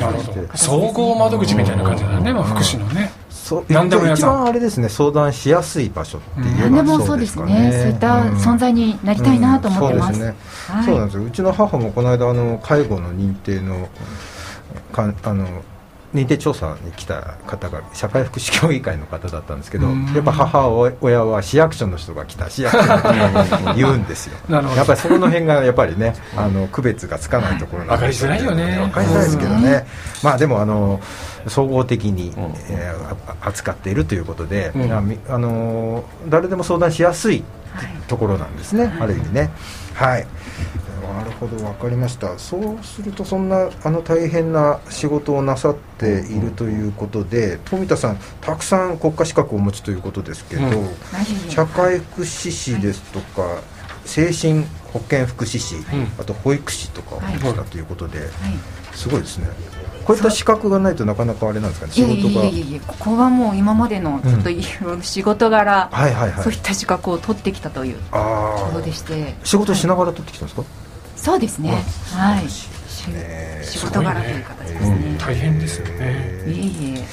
[0.56, 3.12] 総合窓口みたいな感じだね、まあ、福祉のね
[3.52, 7.70] そう何でも屋一番あれですね相談しやすい場所っていう何でもそうですね。
[7.74, 10.28] そういった存在になりたいなと思ってます,、うん。
[10.28, 10.76] そうですね。
[10.78, 11.24] はいそうなんですよ。
[11.26, 13.90] うちの母もこの間あの介護の認定の
[14.94, 15.46] かんあの
[16.13, 20.06] 認定調査に来た方が社会福祉協議会の方だったんですけどうん。
[20.13, 20.67] やっぱ母
[21.02, 23.02] 親は市役所の人が来た市役所が
[23.45, 24.38] 来た言うんですよ。
[24.50, 24.78] なるほど。
[24.78, 28.80] やっぱりそこの辺がやっぱりねあの区別がつかないところなんですわかりづらいよね。
[28.80, 29.86] わかりづらいですけどね、
[30.24, 31.00] まあでもあの
[31.47, 32.34] 総合的に、ん。
[32.69, 34.91] えーあ扱っているということで、うん。
[34.91, 37.43] あの誰でも相談しやすい
[38.08, 39.50] ところなんですね、ある意味ね。
[39.93, 40.28] はい
[41.13, 42.38] なるほど分かりました。
[42.39, 50.89] そうするとそんなあの大変な仕事をなさっているということで、富田さんたくさん国家資格をお持ちということですけど、うん。
[51.50, 53.62] 社会福祉士ですとか、
[54.06, 55.84] 精神保健福祉士、ん
[56.19, 58.30] あと保育士とかをお持ちだということで、はい。
[58.93, 59.47] すごいですね。
[60.04, 61.93] こういった資格がないとなかなかあれなんですかね？
[61.93, 66.43] 仕事がいやいやいやここはもう今までのちょっと仕事柄、はいはいはい。
[66.43, 69.36] そういった資格を取ってきたというころあでして。
[69.43, 70.63] 仕事しながら取ってきたんですか、
[71.22, 71.84] そうですね。
[72.16, 72.50] あはい。
[72.50, 76.44] 仕事柄という形ですうんね、大変ですよね。
[76.48, 77.04] いえいえ。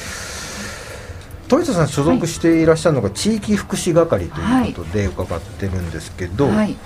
[1.49, 6.77] 富田さん所属していらっしゃるのが地域福祉係ということで伺ってるんですけど、はい。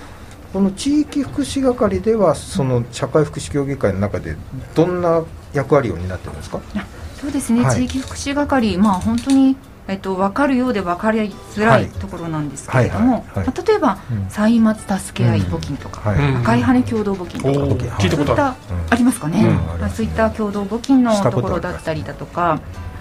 [0.52, 4.36] この地域福祉係ではその社会福祉協議会の中で
[4.74, 6.60] どんな役割を担ってるんですか？
[6.76, 6.86] あ
[7.20, 7.76] そうですね、はい。
[7.76, 9.56] 地域福祉係、まあ、本当に
[9.88, 11.18] えっと、分かるようで分かり
[11.54, 13.36] づらいところなんですけれども、はいはい。
[13.38, 13.46] はい。
[13.46, 14.26] まあ例えば、うん。
[14.28, 16.02] 歳末助け合い募金とか、
[16.40, 18.56] 赤い羽共同募金とか、そういった
[18.90, 19.54] ありますかね、うん。
[19.80, 22.60] まあそういった共同募金のところだったりだとか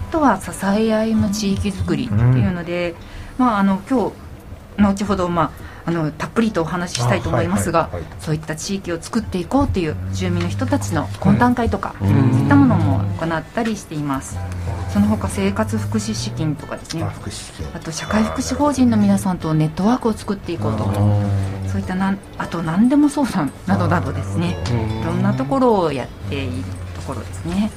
[0.10, 2.18] あとは支え合いの地域づくりってい
[2.48, 2.96] うので、
[3.38, 4.12] まあ、あの今
[4.78, 5.52] 日後ほど、まあ、
[5.92, 12.08] あのたっぷりとお話ししたいと思いますが、そういった地域を作っていこうという住民の人たちの懇談会とか、うん。
[12.08, 14.38] そういったものも行ったりしています。
[14.94, 17.04] その他生活福祉資金とかですね。
[17.04, 17.68] あ福祉金。
[17.76, 20.86] あと社会福祉法人の皆さんとネットワークを作っていこうと
[21.68, 24.58] そういったなんあと何でも相談などなどですね。
[25.02, 26.64] いろんなところをやっている
[26.96, 27.72] ところですね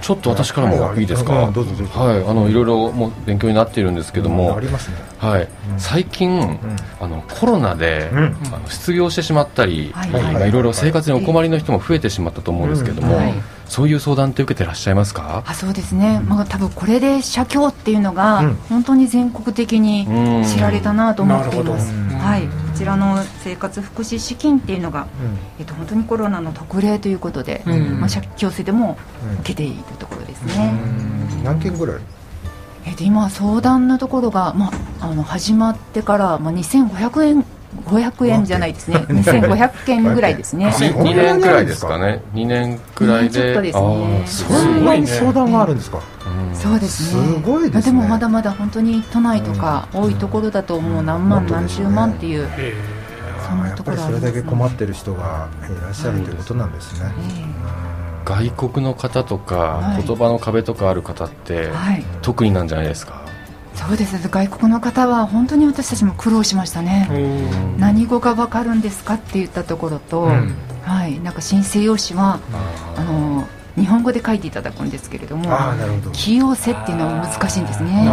[0.00, 1.06] ちょっと私からもいい。
[1.06, 1.98] ですか、はいどうぞどうぞ。
[1.98, 4.96] はい、あのいろいろもう勉強になっているんですけども、ありますね。
[5.18, 5.42] はい。
[5.42, 5.48] うん。
[5.78, 6.58] 最近、
[7.00, 8.36] あのコロナで、うん。
[8.52, 10.10] あの失業してしまったり、はい。
[10.10, 13.34] まあいろいろ生活にお困りの人も増えてしまったと思うんですけども、はい。
[13.66, 15.44] そういう相談って受けてらっしゃいますか？
[15.46, 18.54] あそうですね、まあ、多分これで社協っていうのがうん。
[18.68, 20.44] 本当に全国的にうん。
[20.44, 25.04] 知られたなと思っています、なるほどはい、こちらの生活福祉資金っていうのが、う
[25.58, 28.00] えっと、本当にコロナの特例ということで、うん。
[28.00, 28.96] まあ、社協制でも
[29.32, 29.40] うん。
[29.40, 31.44] 受けているところですね、ん。
[31.44, 31.96] 何件ぐらい？
[32.86, 37.44] えっと、今相談のところが、まあ、あの始まってから、まあ、2500円
[37.86, 38.96] 500円じゃないですね。
[39.08, 40.66] 2500件ぐらいですね。
[40.66, 41.98] あ2年くらいですか？
[41.98, 42.22] ね。
[42.34, 44.22] 2年くらいちょっでとですね。
[44.26, 45.98] そんなに相談があるんですか？
[46.26, 47.22] うんそうですね。
[47.36, 48.00] すごいですね。
[48.00, 52.74] もまだまだ本当に都内とか多いところだともう何万何十万っていう、え
[53.48, 57.12] そんなやっぱりそれところありますだけ困ってる人がいらっしゃるということなんですね。
[57.18, 57.44] え
[58.24, 60.04] 外国の方とか、はい。
[60.06, 62.04] 言葉の壁とかある方って、えはい。
[62.22, 63.22] 特になんじゃないですか？
[63.74, 64.28] そうです。
[64.28, 67.78] 外国の方は本当に私たちも苦労しましたね、ー。
[67.78, 70.54] 何語が分かるんですかって言ったところと、うん。
[70.82, 72.40] はい、なんか申請用紙は
[72.96, 76.10] あの日本語で書いていただくんですけれどもああなるほど。
[76.10, 78.04] 起用せっていうのは難しいんですね。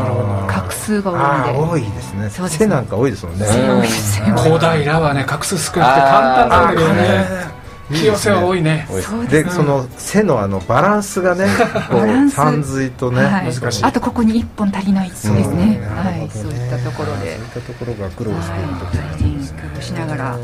[0.48, 1.88] 画数が多いんで。
[1.88, 2.30] 多いですね。
[2.30, 2.66] そうですね。
[2.66, 3.46] 背なんか多いですもんね。
[3.46, 7.58] 背多いですよ広大らはね画数少なくて簡単なんだけどね。
[7.90, 8.86] 清瀬は多いね。
[9.02, 11.48] そうでその背のあのバランスがね
[11.90, 12.34] こバランス。
[12.34, 13.54] う三髄とね、はい。
[13.54, 13.84] 難しい。
[13.84, 15.98] あとここに1本足りないですね、うん。
[15.98, 17.38] はい、そういったところで。
[17.38, 19.62] そういったところが苦労しているところですね。
[19.80, 20.38] しながら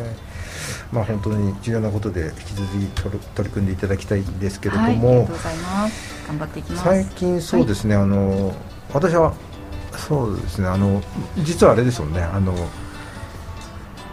[0.93, 6.27] まあ本当に重要なことで引き続き取り取り組んでいただきたいんですけれどはい、ありがも、とうございます。
[6.27, 6.83] 頑張っていきます。
[6.83, 8.53] 最近そうですね、あの
[8.93, 9.33] 私は
[9.97, 11.01] そうですねあの
[11.39, 12.53] 実はあれですよねあの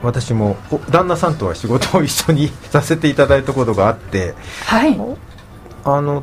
[0.02, 4.34] 私もお旦那さんとは仕事を一緒に させていただいたことがあって
[4.66, 4.98] はい。
[5.84, 6.22] あの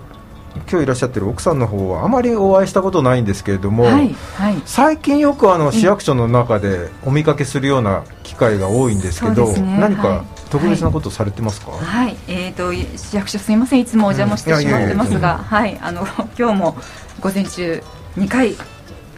[0.70, 4.62] 今日いらっしゃってる奥さんの方はあまりお会いしたことないんですけれども、はいはい。
[4.66, 13.82] 最近よくあの市役所の中でお見かけするような機会が多いんですけど、ね何かはい特別なことされてますか、はい、えー、と市役所すみません。
[13.82, 14.60] いつもお邪魔してうん。
[14.60, 16.08] いしまってますが、はい、あの
[16.38, 16.78] 今日も
[17.20, 17.84] 午前中
[18.18, 18.56] 2回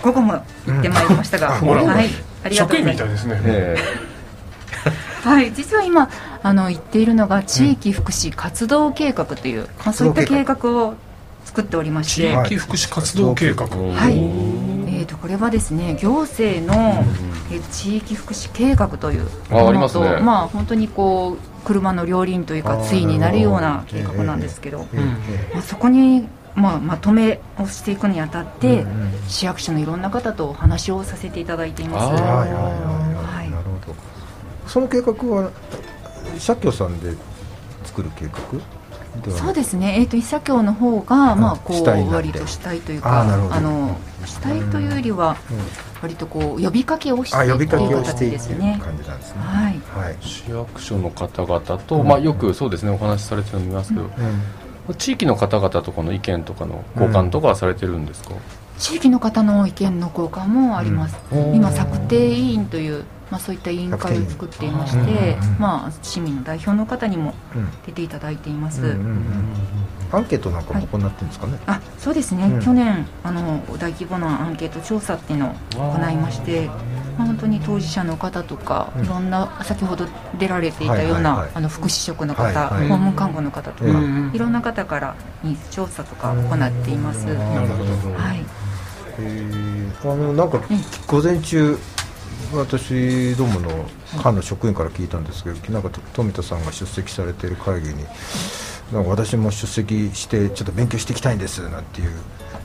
[0.01, 0.33] 午後も
[0.65, 1.67] 行ってまいりましたが、うん。
[1.67, 2.09] はい、
[2.43, 3.27] ありがと職員うございます。
[3.27, 3.41] みたいですね。
[3.45, 3.77] え
[5.23, 6.09] はい、実は今
[6.41, 10.93] あの言っているのが地域福祉活動計画という、まあそういった計画を
[11.45, 13.67] 作っておりまし地て、域福祉活動計画。
[13.73, 14.78] えはい、
[15.21, 16.73] これはですね行政の、
[17.51, 20.19] えー地域福祉計画というあものとありますね。
[20.21, 24.99] まあ本当にこう車の両輪というかあー対になるような計画なんですけど、ええ
[25.51, 29.11] えまあ、そこに、まあ、まとめをしていくにあたって、うんうん。
[29.27, 32.21] 市役所のいろんな方とお話をさせていただいています。
[32.21, 33.49] はい。
[33.49, 33.95] なるほど。
[34.67, 35.51] その計画は
[36.37, 37.13] 社協さんで
[37.83, 38.78] 作る計画？
[39.31, 43.61] そうですね、えー、と伊佐京の方が、まあ、こう割と主体というあかーなるほど。
[43.61, 45.57] の主体というよりはうん。
[46.01, 48.79] 割とこう呼びかけをしてあ呼びかいくというけをしていく形ですね。
[48.81, 49.41] 感じなんですね。
[49.41, 49.81] はい。
[49.89, 54.05] はい市役所の方々と、まあ、よくそうですねお話しされてるの見ますけど、
[54.87, 54.95] うん。
[54.95, 58.31] 地域の方々とかの意見とかの交換とかはされてるんですか、
[58.79, 61.55] 地域の方の意見の交換もあります、うん。
[61.55, 68.95] 今策定委員という、まあ、そういった委員会を作っていましてまあ、市民の代表の方にもうん出ていただいています、
[70.11, 72.61] アンケートなんかも行ってるんですかね、あそうですね、うん。
[72.61, 76.67] 去年あの大規模なアンケート調査っていうのを行いまして、
[77.17, 79.05] まあ、本当に当事者の方とか、うん。
[79.05, 80.07] いろんな先ほど
[80.39, 81.51] 出られていたような、はいはいはい。
[81.55, 82.87] あの福祉職の方、はいはい。
[82.87, 88.45] 訪問看護の方とか、うんいろんな方からニーズ調査とか行っています、なるほどはい、
[89.19, 90.63] えーあのなんかうん
[91.07, 91.77] 午前中
[92.53, 93.69] 私どもの
[94.17, 98.05] 班の職員から聞いたんですけど、なんかと富田さんが出席されている会議に
[98.93, 102.11] なんか私も出席してちょっと勉強していきたいんですなんていう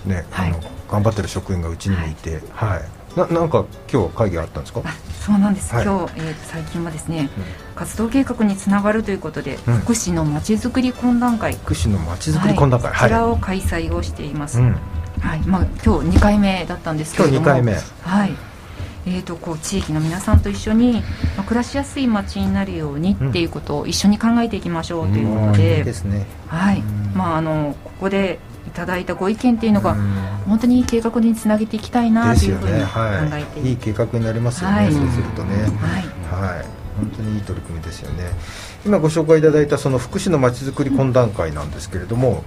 [0.07, 0.51] ね、はい。
[0.51, 3.19] あの頑張ってる職員がうちにもいて、はい。
[3.19, 4.81] ななんか今日は会議あったんですか？
[4.85, 4.91] あ
[5.21, 5.85] そうなんです、はい。
[5.85, 7.29] 今日、えーと最近はですね、
[7.75, 9.75] 活動計画につながるということで、うん。
[9.81, 12.93] 福祉のまちづくり懇談会、福祉のまちづくり懇談会。
[12.93, 13.01] はい。
[13.01, 14.79] こちらを開催をしています、うん
[15.25, 17.75] はいまあ、今日2回目だったんですけれども今日2回目。
[18.03, 18.37] はい。
[19.07, 21.03] えー、とこう地域の皆さんと一緒に、
[21.37, 26.27] まあ、暮らしやすい街になるようにっていうことを一緒に考えていきましょうということいで,、いですね。
[26.47, 26.81] はい。
[26.81, 27.13] うん。
[27.15, 30.15] まあ、あのここでいただいたご意見っていうのが、うん。
[30.47, 33.73] 本当にいい計画につなげていきたいなというふうに考ねはえていい。
[33.73, 34.93] い計画になりますよね、はい。
[34.93, 35.57] そうするとね。
[35.57, 36.47] はい。
[36.55, 36.65] はい。
[36.97, 38.25] 本当にいい取り組みですよね。
[38.87, 42.45] 今ご紹介いただいたその福祉のまちづくり懇談会なんですけれども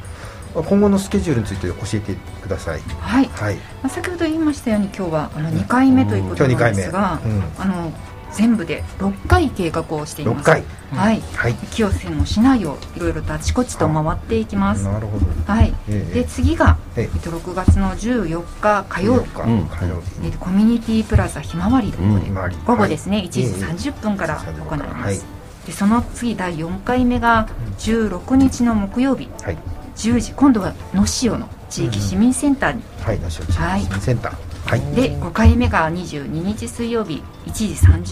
[0.54, 2.82] 今後のスケジュールについて教えてください。
[3.00, 3.26] はい。
[3.26, 3.56] はい。
[3.56, 7.94] まあ、先ほど言いましたように今日はあの2回目ということなんですが、今日二あの
[8.32, 10.50] 全部で6回計画をしています。
[10.50, 10.64] 6回。
[10.92, 11.54] はい、はい。
[11.72, 14.84] 清瀬の市内をいろいろとあちこちと回っていきます。
[14.84, 15.26] なるほど。
[15.46, 16.14] はい、ええ。
[16.14, 17.18] で次が、ええ。
[17.18, 19.66] っと、6月の14日火曜日、火うん。
[19.68, 20.26] 火曜日。
[20.26, 22.36] えっとコミュニティプラザひまわりで、うん。
[22.66, 23.28] 午後ですね、はい。
[23.28, 23.32] 1
[23.76, 25.20] 時30分から行います、はい。
[25.66, 27.48] でその次第4回目が
[27.80, 29.30] 16日の木曜日。
[29.44, 29.58] はい
[29.98, 33.84] 10時今度は野潮の地域市民センターに、はい那須地はい。
[33.84, 34.70] 域センター。
[34.70, 34.82] はい。
[34.96, 37.66] で5回目が22日水曜日1時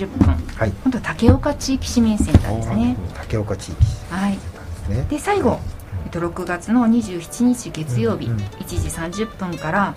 [0.06, 0.28] 30分。
[0.56, 0.72] はい。
[0.84, 2.96] 今度は竹岡地域市民センターですね。
[3.14, 3.78] 竹岡地域
[4.10, 4.38] はい。
[5.10, 5.60] で最後、
[6.20, 9.94] と、6月の27日月曜日うんうん1時30分から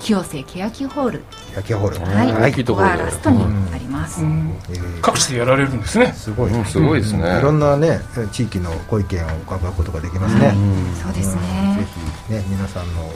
[0.00, 1.22] 清瀬欅ホール。
[1.54, 1.98] 焼きホール。
[2.00, 4.56] はい、大きいとこここがラストになります、うん。
[4.70, 6.12] えー各地でやられるんですね。
[6.12, 6.52] すごい。
[6.52, 6.64] うん。
[6.64, 7.38] すごいですね。
[7.38, 8.00] いろんなね
[8.32, 10.54] 地域のご意見を伺うことができますね、
[11.02, 11.86] そうですぜね、
[12.28, 13.08] ひね皆さんのは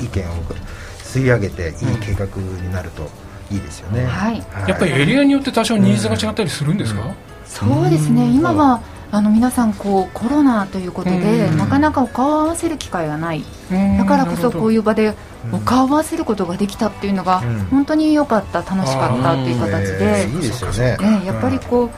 [0.00, 0.04] い。
[0.04, 0.32] 意見を
[1.04, 3.10] 吸い上げていい計画になると
[3.50, 4.38] いいですよね、はい。
[4.68, 7.02] やっぱりエリアによって多少ニーズが違ったりするんですか、
[7.46, 8.26] そうですね。
[8.30, 8.80] 今は
[9.12, 11.58] あの皆さんこうコロナということでうん。
[11.58, 13.44] なかなかお顔を合わせる機会がない。
[13.98, 15.14] だからこそこういう場で
[15.52, 17.58] お顔を合わせることができたっていうのがうん。
[17.66, 20.96] 本当に良かった楽しかったっていう形えでーいいですよね。
[20.98, 21.90] ね、やっぱりこう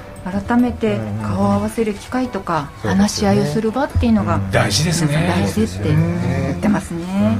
[0.46, 4.50] 改めて顔を合わせる機会とか話し合いをする場っていうのがうん。
[4.50, 5.34] 大事ですね。
[5.36, 7.36] 大事って言ってますね、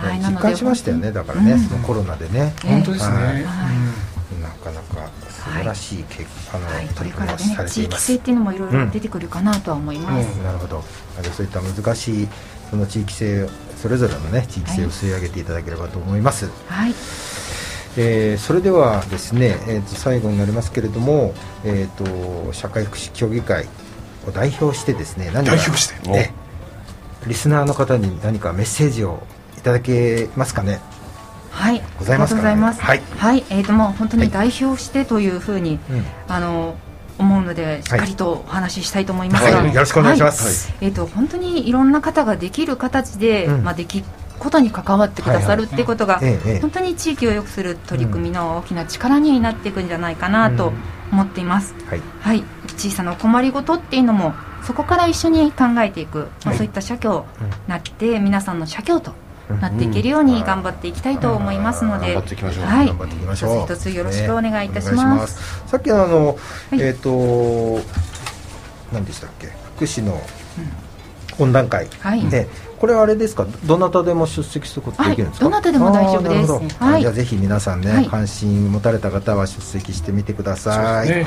[0.00, 0.08] うん。
[0.08, 1.60] はい実感しましたよねだからね、うん。
[1.60, 3.46] そのコロナでね、本当ですね、
[4.42, 5.08] なかなか
[5.44, 10.82] 素晴らしいけ、あのはい、こ取り組みをされています、地域性っていうのもいろいろ出てくるかなとは思います、うんなるほど。
[11.32, 12.28] そういった難しい
[12.70, 16.94] その地域性それぞれのね地域性を吸い上げていただければと思います、はい。
[17.96, 23.66] えーそれではですね、えー、と最後になりますけれども、えー、と社会福祉協議会
[24.26, 26.08] を代表してですね何か代表して。
[26.08, 26.34] ね
[27.26, 29.22] リスナーの方に何かメッセージを
[29.56, 30.80] いただけますかね
[31.54, 32.48] はい、ございますかね。
[32.50, 33.16] ありがとうございます。
[33.16, 33.44] はい。
[33.48, 34.26] えっ、ともう本当はい。
[34.26, 36.04] に代表してというふうに、うん。
[36.28, 36.76] あの
[37.16, 39.72] 思うのでしっかりとお話ししたいと思いますが、はい。
[39.72, 40.72] よろしくお願いします。
[40.72, 40.86] はい。
[40.86, 43.64] えっ、と本当にいろんな方ができる形で、うん。
[43.64, 44.02] まあでき
[44.38, 46.60] ことに関わってくださるっていうことが、ええええ。
[46.60, 50.72] 本当に地域を良くする取り組みの大きな力になっていくんじゃないかなと
[51.12, 51.74] 思っています。
[51.88, 52.00] はい。
[52.20, 52.44] はい、
[52.76, 56.56] 小さなお困りごとっていうのもそこから一緒に考えていく、まあはい。
[56.56, 59.12] そういった社協になって、皆さんの社協と
[59.60, 62.64] なっていけるように頑張っていきたいと思いますので、頑張っていきましょう。
[62.64, 63.64] はい、頑張っていきましょう。
[63.64, 65.62] 一つ一つよろしくお願いいたしねお願います。
[65.66, 66.38] さっきのあの、
[66.72, 66.80] い。
[66.80, 67.80] えっ、と
[68.92, 69.48] 何でしたっけ？
[69.76, 70.20] 福祉の
[71.32, 72.26] 懇談会、はい。
[72.28, 73.46] でこれはあれですか？
[73.64, 75.52] どなたでも出席することできるんですか、はい。
[75.52, 76.76] どなたでも大丈夫です。
[76.78, 77.00] はい。
[77.00, 78.06] じゃあぜひ皆さんね、はい。
[78.06, 81.26] 関心持たれた方は出席してみてください、ね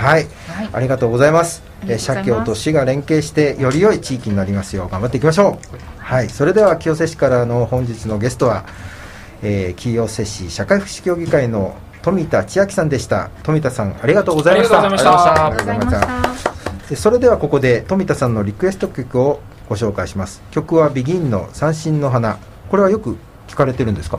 [0.00, 0.68] はい、はい。
[0.72, 1.62] ありがとうございます。
[1.86, 5.78] えー社協と市が連携してより良い地域になりますよう頑張っていきましょう。
[5.98, 6.28] はい。
[6.28, 8.64] それでは清瀬市からの本日のゲストは、
[9.42, 13.30] えー清瀬市社会福祉協議会の富田千秋さんでした。
[13.42, 14.82] 富田さんありがとうございました。
[14.82, 15.44] ありがとうございました。
[15.46, 16.50] ありがとうございました。
[16.88, 20.42] でそれではここで富田さんのリクエスト曲をご紹介します。
[20.50, 22.38] 曲はビギンの三振の花。
[22.70, 23.16] これはよく
[23.48, 24.18] 聞かれてるんですか？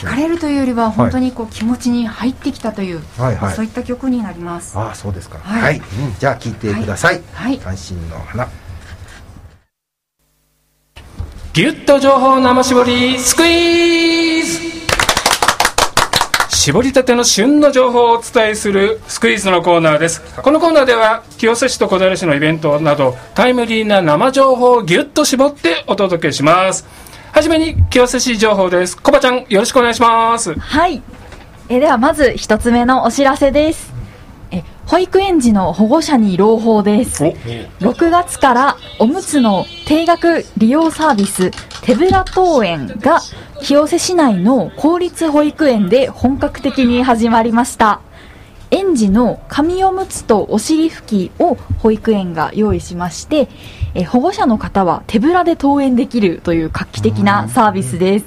[0.00, 3.54] 聞かれるというよりは本当にこう気持ちに入ってきたという、はいはい。
[3.54, 4.78] そういった曲になります。
[4.78, 5.38] ああそうですか。
[5.38, 5.76] は、はい。
[5.76, 5.80] い
[6.18, 7.58] じゃあ聞いてください、はい。
[7.58, 8.48] 三振の花。
[11.52, 14.70] ギュッと情報生絞りスクイーズ。
[16.48, 20.22] 絞りたての旬の情報をお伝えするスクイーズのコーナーです。
[20.42, 26.86] このコーナーでは清瀬市と小平市のイベントなどタイムリーな生情報をギュッと絞ってお届けします
[27.32, 31.00] はじめに清瀬市情報ですコバちゃんよろしくお願いしますはい。
[31.68, 33.92] えではまず一つ目のお知らせです。
[34.50, 37.24] え保育園児の保護者に朗報です。
[37.78, 41.52] 6月からおむつの定額利用サービス
[41.82, 43.20] 手ぶら登園が
[43.62, 48.00] 清瀬市内の公立保育園で本格的に始まりました。
[48.72, 53.48] 園児の紙おむつとお尻拭きを保育園が用意しまして、
[53.94, 58.26] え保護者の方は手ぶらで登園できるという画期的なサービスです。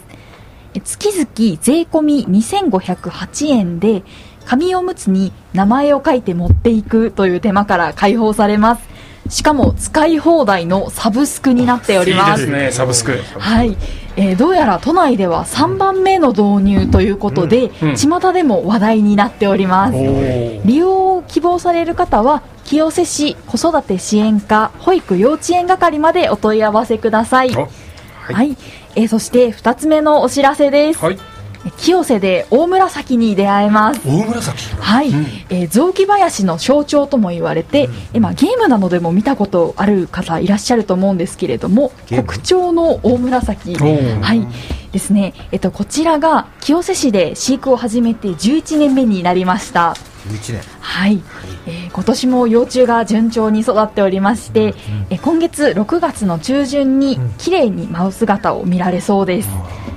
[0.73, 4.03] え月々税込み2508円で
[4.45, 8.93] 紙おむつに名前を書いて持っていくという手間から解放されます。
[9.29, 12.41] しかも使い放題のサブスクになっております。
[12.41, 13.17] いいですねサブスク。
[13.37, 13.77] はい
[14.15, 19.97] えー、どうやら都内では3番目の導入ということで、うんうん、巷でも話題になっております。
[19.97, 28.57] 利用を希望される方は清瀬市子育て支援課保育幼稚園係までお問い合わせください、はい、はい、
[28.95, 31.32] えー、そして2つ目のお知らせです、はい
[31.77, 34.01] 清瀬で大紫に出会えます。
[34.07, 34.75] 大紫？
[34.75, 43.75] はい、うん、えー、雑木林の象徴とも言われて、うん、まあ、ゲームなどでも見たことある方いらっしゃると思うんですけれども国鳥の大紫。
[43.75, 44.47] はい。
[44.91, 49.95] ですね、えっと、こちらが清瀬市で飼育を始めて11年目になりました
[50.27, 50.61] 11年。
[50.79, 51.21] はい、
[51.65, 54.73] えー、今年も幼虫が順調に育っておりまして、うん、
[55.09, 59.49] え今月6月の中旬に綺麗に舞う姿を見られそうです、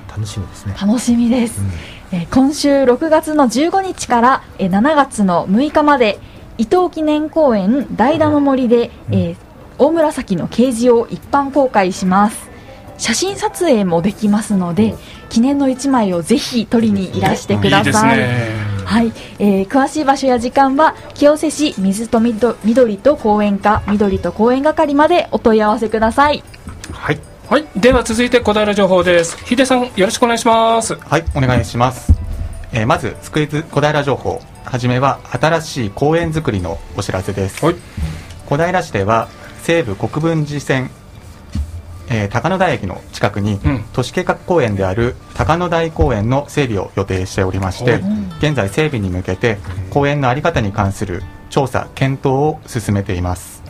[0.08, 0.74] 楽しみですね。
[0.80, 1.60] 楽しみです、
[2.12, 6.18] うん、え今週6月の15日からえ7月の6日まで
[6.58, 9.36] 伊藤記念公園代田の森で、うん、えー、
[9.78, 12.50] 大紫の掲示を一般公開します。
[12.98, 14.94] 写真撮影もできますので、
[15.28, 18.18] 記念の1枚をぜひ撮りにいらしてください。
[18.18, 26.42] いいはい、えー、詳しい場所や時間は清瀬市水と緑と公園課緑と公園係までお問い合わせください。
[26.92, 27.18] はい。
[27.48, 29.36] はい、では続いて小平情報です。
[29.44, 30.94] ヒデさん、よろしくお願いします。
[30.94, 32.12] はい、お願いします。
[32.72, 34.40] えー、まず、スクイズ小平情報。
[34.64, 37.64] はじめは、新しい公園づくりのお知らせです。
[37.64, 37.76] はい、
[38.46, 39.28] 小平市では、
[39.62, 40.90] 西武国分寺線、
[42.08, 48.00] えー、高野台駅の近くに、うん、都市計画公園である高野台公園の整備を予定しておりまして、
[48.38, 49.58] 現在整備に向けて
[49.90, 53.62] 公園の在り方に関する調査検討を進めています。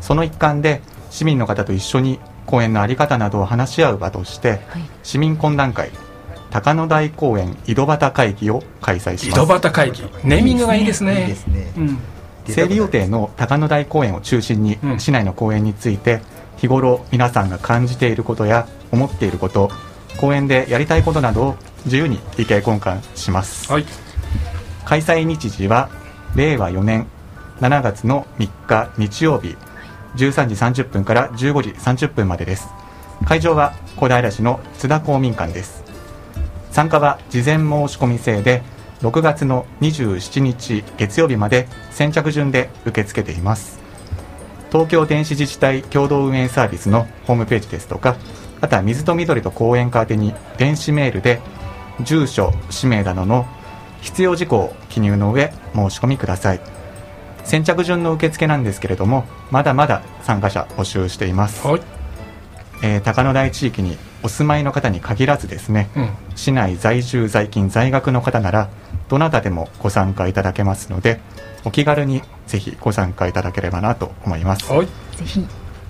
[0.00, 4.60] その一環で市民の方と一緒に公園の在り方などを話し合う場として、はい、
[5.02, 5.90] 市民懇談会
[6.50, 9.42] 高野台公園井戸端会議を開催します。
[9.42, 10.02] 井戸端会議。
[10.24, 11.36] ネーミングがいいですね、
[12.46, 16.20] 整備予定の高野台公園を中心に、うん、市内の公園について
[16.60, 19.70] 日頃皆さんが感じていることや思っていること
[20.18, 23.84] 公園でやりたいことなどを自由に意見交換します、はい、
[24.84, 25.88] 開催日時は
[26.36, 27.06] 令和4年
[27.60, 29.56] 7月の3日日曜日
[30.16, 32.68] 13時30分から15時30分までです。
[33.26, 35.84] 会場は小平市の津田公民館です。
[36.70, 38.62] 参加は事前申し込み制で
[39.02, 43.79] 6月の27日月曜日まで先着順で受け付けています
[44.72, 48.16] 東京電子自治体共同運営サービスのホームページですとか
[48.60, 51.40] あとは水と緑と公園課宛てに電子メールで
[52.02, 53.46] 住所氏名などの
[54.00, 56.80] 必要事項を記入の上申し込みください。
[57.44, 61.80] 先着順の受付なんですけれどもまだまだ参加者募集しています、はい、
[62.82, 68.68] えー、高野台地域にお住まいの方に限らずですね、うん、市内在住在勤在学の方なら
[69.08, 71.20] どなたでもご参加いただけますので
[71.64, 74.86] お気軽にぜひご参加いただければなと思います、はい、
[75.16, 75.46] ぜひ。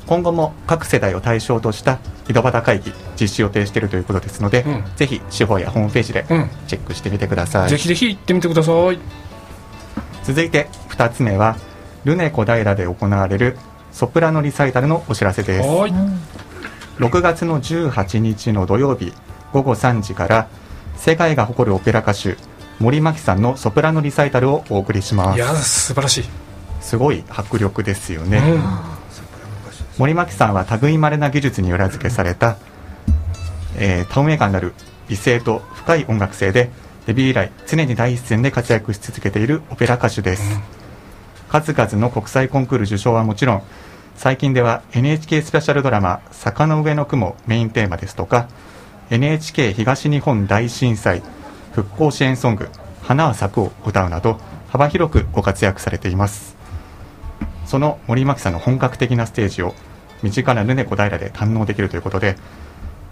[0.07, 6.25] 今後も各世代を対象とした井戸端会議実施予定しているということですので、うん、ぜひ司法やホームページで
[6.67, 8.99] チェックしてみてください、うん、ぜひぜひ行ってみてください。
[10.25, 11.57] 続いて2つ目は
[12.05, 13.57] ルネ小平で行われる
[13.93, 15.69] ソプラノリサイタルのお知らせです。
[15.69, 19.13] 6月の18日の土曜日
[19.53, 20.49] 午後3時から
[20.97, 22.37] 世界が誇るオペラ歌手
[22.81, 25.37] 森牧さんのソプラノリサイタルをお送りします。
[25.37, 26.25] いや素晴らしい。
[26.81, 28.63] すごい迫力ですよね、うん、
[29.99, 32.57] 森牧さんは類まれな技術に裏付けされた、
[33.77, 34.75] えー、透明感のある
[35.09, 36.71] 美声と深い音楽性で
[37.07, 40.61] デビュー以来常に第一線で活躍し続けているオペラ歌手です、うん、
[41.49, 43.63] 数々の国際コンクール受賞はもちろん
[44.17, 48.49] 最近では NHK スペシャルドラマ「坂の上の雲」メインテーマですとか
[49.11, 51.23] NHK 東日本大震災
[51.73, 52.69] 復興支援ソング
[53.03, 56.57] 「花は咲く」を歌うなど幅広くご活躍されています。
[57.67, 59.75] その森牧さんの本格的なステージを
[60.23, 62.37] 身近なルネ小平で堪能できるということで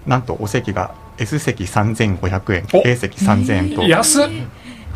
[0.06, 3.82] なんとお席が S 席3500円 A 席3000円と。
[3.82, 4.24] 安っ。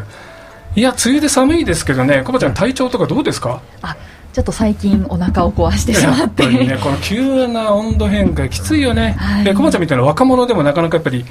[0.75, 2.23] いや梅雨で寒いですけどね。
[2.23, 3.61] コバちゃん体調とかどうですか？
[3.83, 3.95] あ
[4.33, 9.43] ちょっと最近お腹を壊してしまやっってぱりねこの急な温度変化きついよね、はい。
[9.43, 11.23] でコバちゃんみたいな若者でもなかなかやっぱり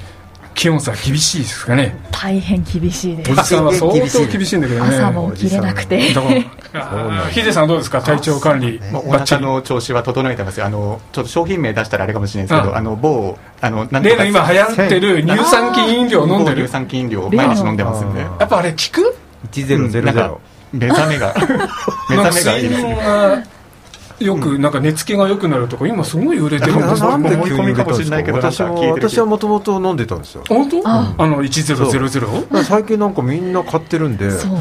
[0.54, 1.96] 気温差厳しいですかね？
[2.12, 4.88] 大変厳しいでおすじさんは相当厳しいんだけどね。
[4.88, 6.14] 朝も起きれなくて。
[7.32, 8.00] ヒデさんどうですか？
[8.02, 10.66] 体調管理まあ、お腹の調子は整えてますよ。
[10.66, 16.56] あのちょっと商品名出したらあれかもしれないですけど、うんあの某あのなん例の今流行ってる乳酸菌飲料飲んでる？
[16.56, 18.20] 某乳酸菌飲料を毎日飲んでますんで。
[18.20, 19.16] やっぱあれ効く
[19.52, 20.34] ？1000なんか
[20.72, 21.34] 目覚めが
[22.10, 23.44] 目覚めがいいですね
[24.18, 27.10] よくなんか寝つきが良くなるとか今すごい売れてるんですよ。
[27.10, 30.44] なんで思い込みかもしれないけど私も私はもともと飲んでたんですよ。
[30.48, 30.82] 本当？
[30.88, 31.14] あ。
[31.18, 34.46] あの1000最近なんかみんな買ってるんです。
[34.48, 34.60] ごい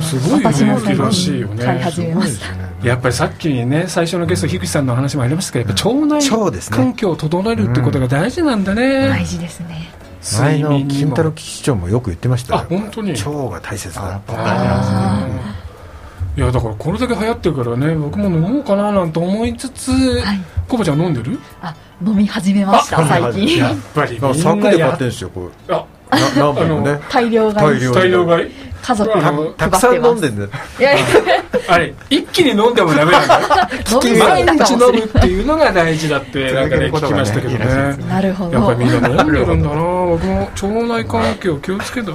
[0.54, 1.64] 人気らしいよね。
[1.64, 2.88] 買い始めました。
[2.88, 6.28] やっぱりさっきね最初のゲスト樋口さんの話もありましたけどやっぱ腸内
[6.70, 9.10] 環境を整えるってことが大事なんだね。
[9.10, 9.92] 大事ですね。
[10.40, 11.00] 前の睡眠にも。
[11.00, 13.12] 金太郎騎士長もよく言ってましたあよ本当に？
[13.14, 14.22] 腸が大切だ
[16.38, 20.40] いやだからこれだけ流行ってるからね僕も飲もうかななんて思いつつ、はい。
[20.68, 21.38] コバちゃん飲んでる？
[21.62, 21.76] あ
[22.06, 23.58] 飲み始めましたあ最近。
[23.58, 25.52] やっぱり柵で買ってるんですよこう
[26.10, 27.80] あな何本もね大量買い。
[27.92, 28.52] 大量買い。
[28.82, 30.50] 家族にたくさん飲んでんだよ。
[30.80, 31.06] いやいや。
[31.68, 33.70] あれ一気に飲んでもダメなんだ。
[34.20, 37.96] 毎日飲むっていうのが大事だってなんかね聞きましたけどね。
[38.10, 38.54] なるほど。
[38.54, 39.76] やっぱりみんな飲んでるんだな。
[39.76, 42.12] 僕も腸内環境気をつけた。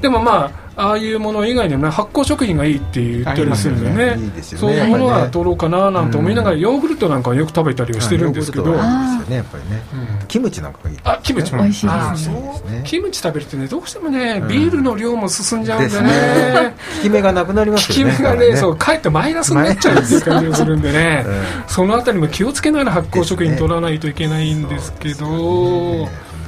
[0.00, 4.16] でもまあああいうもの以外にもね発酵食品がいいって言ったりするんでね。
[4.18, 4.66] いいですよね。
[4.66, 8.74] そういうものは取ろうかななんて思いながらヨーグルトなんかはよく食べたりはしてるんですけど、
[10.26, 12.82] キムチなんかがいいキムチ美味しいですね。
[12.86, 14.48] キムチ食べるとねどうしてもねうん。
[14.48, 16.70] ビールの量も進んじゃうんですだよね。
[16.70, 18.56] ね効き目がなくなります効きよね目がね。
[18.56, 21.24] そうかえってマイナスになっちゃうっていう感じがするんでね。
[21.26, 21.30] う。
[21.30, 21.68] ん。
[21.68, 26.06] そのあたりも気をつけながら発酵食品取らないといけないんですけど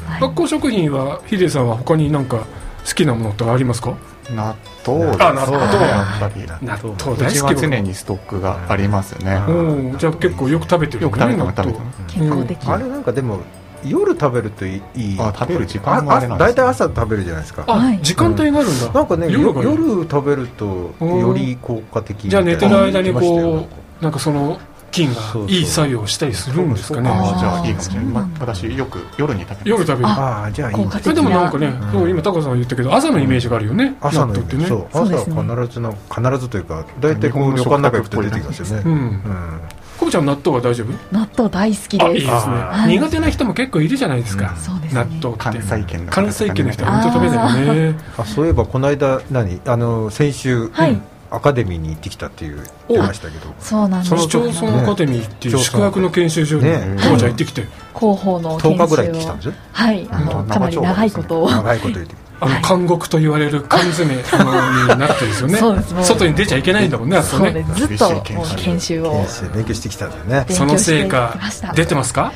[0.08, 2.46] 発酵食品はヒデさんは他になんか
[2.86, 3.96] 好きなものってありますか？
[4.34, 4.56] 納
[4.86, 5.58] 豆ですねあ納豆。
[5.58, 6.94] やっぱり納豆。
[6.94, 9.42] う大好きちは常にストックがありますね。
[9.48, 9.98] うん。
[9.98, 12.14] じゃあ結構よく食べてるよく食べて納ます食べ豆てます。
[12.14, 13.40] 健康的あれなんかでも
[13.84, 14.82] 夜食べるといい。
[14.94, 16.52] いいあ食べる時間もあれなんですね。
[16.52, 17.64] 大体朝食べるじゃないですか。
[18.02, 18.92] 時間帯があるんだ。
[18.92, 23.66] なんかね夜食べるとより効果的みじゃあ寝てる間にこ
[24.00, 24.58] うなんかその
[24.92, 27.10] 菌がいい作用をしたりするんですかね。
[27.10, 29.68] じゃあいいかもしれない、私よく夜に食べます。
[29.68, 30.06] 夜食べる。
[30.06, 34.66] ああじゃあいいそれでもなんかね、うんそう今タカさんが言ったけど朝のイメージがあるよね、朝のってね。
[34.66, 34.86] そう。
[34.92, 35.36] 朝ですね。
[35.36, 38.82] は必ずの必ずというか大体こう旅館の中行くと出てきますよね。
[38.84, 38.92] うん。
[38.92, 39.60] うん。
[39.98, 41.16] コブちゃん納豆は大丈夫？
[41.16, 42.06] 納豆大好きです。
[42.06, 42.32] あいいですね。
[42.34, 42.88] あー。
[42.88, 44.60] 苦手な人も結構いるじゃないですか、うん。
[44.60, 45.00] そうですね。
[45.04, 48.00] 納豆関西圏の方関西圏の人は本当食べないよね。
[48.18, 49.60] あそういえばこの間何？
[49.64, 50.68] あの先週。
[50.68, 51.00] はい
[51.34, 53.52] アカデミーに行ってきたっていう言ってましたけど。
[53.58, 54.16] そうなんです。
[54.16, 56.96] 市町村アカデミーっていう宿泊の研修所にね。
[57.02, 59.54] コブちゃん行ってきて、広報の研10日ぐらい修を行ってきたんですよ。
[59.72, 60.08] はい。
[60.10, 60.46] あのうん。
[60.48, 61.42] かなり長いこと。
[61.42, 62.14] を長いこと言って。
[62.14, 65.58] きあの監獄と言われる缶詰になってるんですよね。
[65.58, 66.04] そうですもう。
[66.04, 67.64] 外に出ちゃいけないんだもんねあそこね。
[67.68, 67.96] そうです。
[67.96, 69.02] ずっと研修。
[69.02, 71.38] を研修勉強してきたんだよね勉その成果
[71.76, 72.32] 出てますか？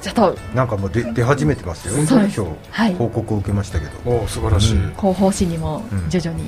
[0.00, 0.38] ちょっと。
[0.54, 2.06] なんかもう出出始めてますよ。
[2.06, 2.40] そうです。
[2.40, 2.92] 今はい。
[2.92, 3.92] 日報告を受けましたけど。
[4.10, 4.94] おお素晴らしい、うん。
[4.94, 6.44] 広報誌にも徐々に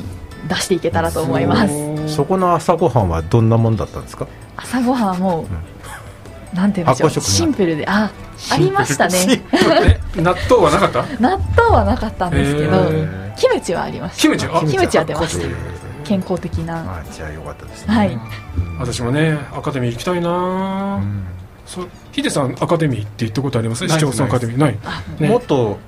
[0.47, 4.27] 出していけたらと思います、そこの朝ごはんはどんなもんだったんですか？
[4.57, 5.47] 朝ごはんはも
[6.53, 7.11] う、なんて言うんでしょう。
[7.21, 7.87] シンプルで。
[7.87, 8.11] あ
[8.51, 9.43] ありましたね。
[10.15, 11.03] え納豆はなかった？
[11.21, 14.23] 納豆はなかったんですけど、へキムチはありました。
[14.23, 14.47] キムチ？
[14.47, 14.99] あキムチ。
[14.99, 15.47] は出ました。
[15.47, 15.57] えー
[16.07, 16.99] 健康的な。
[16.99, 17.93] あじゃあよかったですね。
[17.93, 18.17] はい。
[18.79, 21.03] 私もねアカデミー行きたいな、
[21.67, 23.89] そうヒデさんアカデミーって行ったことあります？
[23.89, 24.79] 市町村アカデミーない？
[25.19, 25.29] ね。
[25.29, 25.79] 元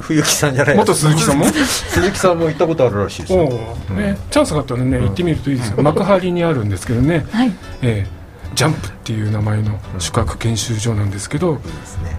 [0.00, 0.76] 冬木さんじゃない。
[0.76, 1.44] 元鈴木さんも？
[1.44, 5.82] 鈴木さんも行ったことあるらしいですおよお、ね、チャンスがあったらね行ってみるといいですよ。
[5.82, 7.52] 幕張にあるんですけどね、はい。
[7.82, 8.22] ええ
[8.54, 11.58] ジャンプっていう名前の宿泊研修所なんですけど、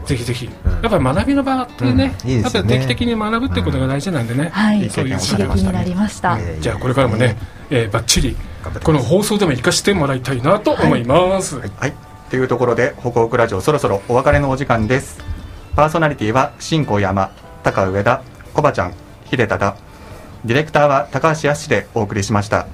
[0.07, 0.49] ぜひぜひ、
[0.81, 2.29] やっぱり学びの場ってね、うん。
[2.31, 2.75] いいですよね。
[2.75, 6.39] やっぱり定期的に学ぶってことが大事なんでね、はい、そういう刺激になりました。
[6.59, 7.37] じゃあこれからもね、
[7.69, 8.35] えー、ばっちり
[8.83, 11.93] この放送でも生かしてもらいたいなと思います、はい。
[12.31, 15.19] というところで、ホクホクラジオそろそろお別れのお時間です。
[15.75, 17.29] パーソナリティは、新小山、
[17.63, 18.21] 高上田、
[18.53, 18.93] コバちゃん、
[19.29, 19.75] 秀忠。
[20.45, 22.67] ディレクターは高橋康でお送りしました。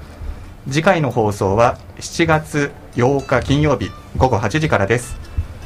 [0.68, 5.18] 次回の放送は7月8日金曜日午後8時からです。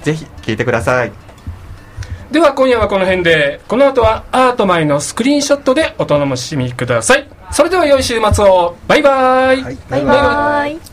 [0.04, 1.12] ぜひ聞いてください。
[2.34, 10.93] では今夜はこの辺でこの後はアートマイのスクリーンショットでお楽しみくださいそれでは良い週末をバイバイ、はいバイバイ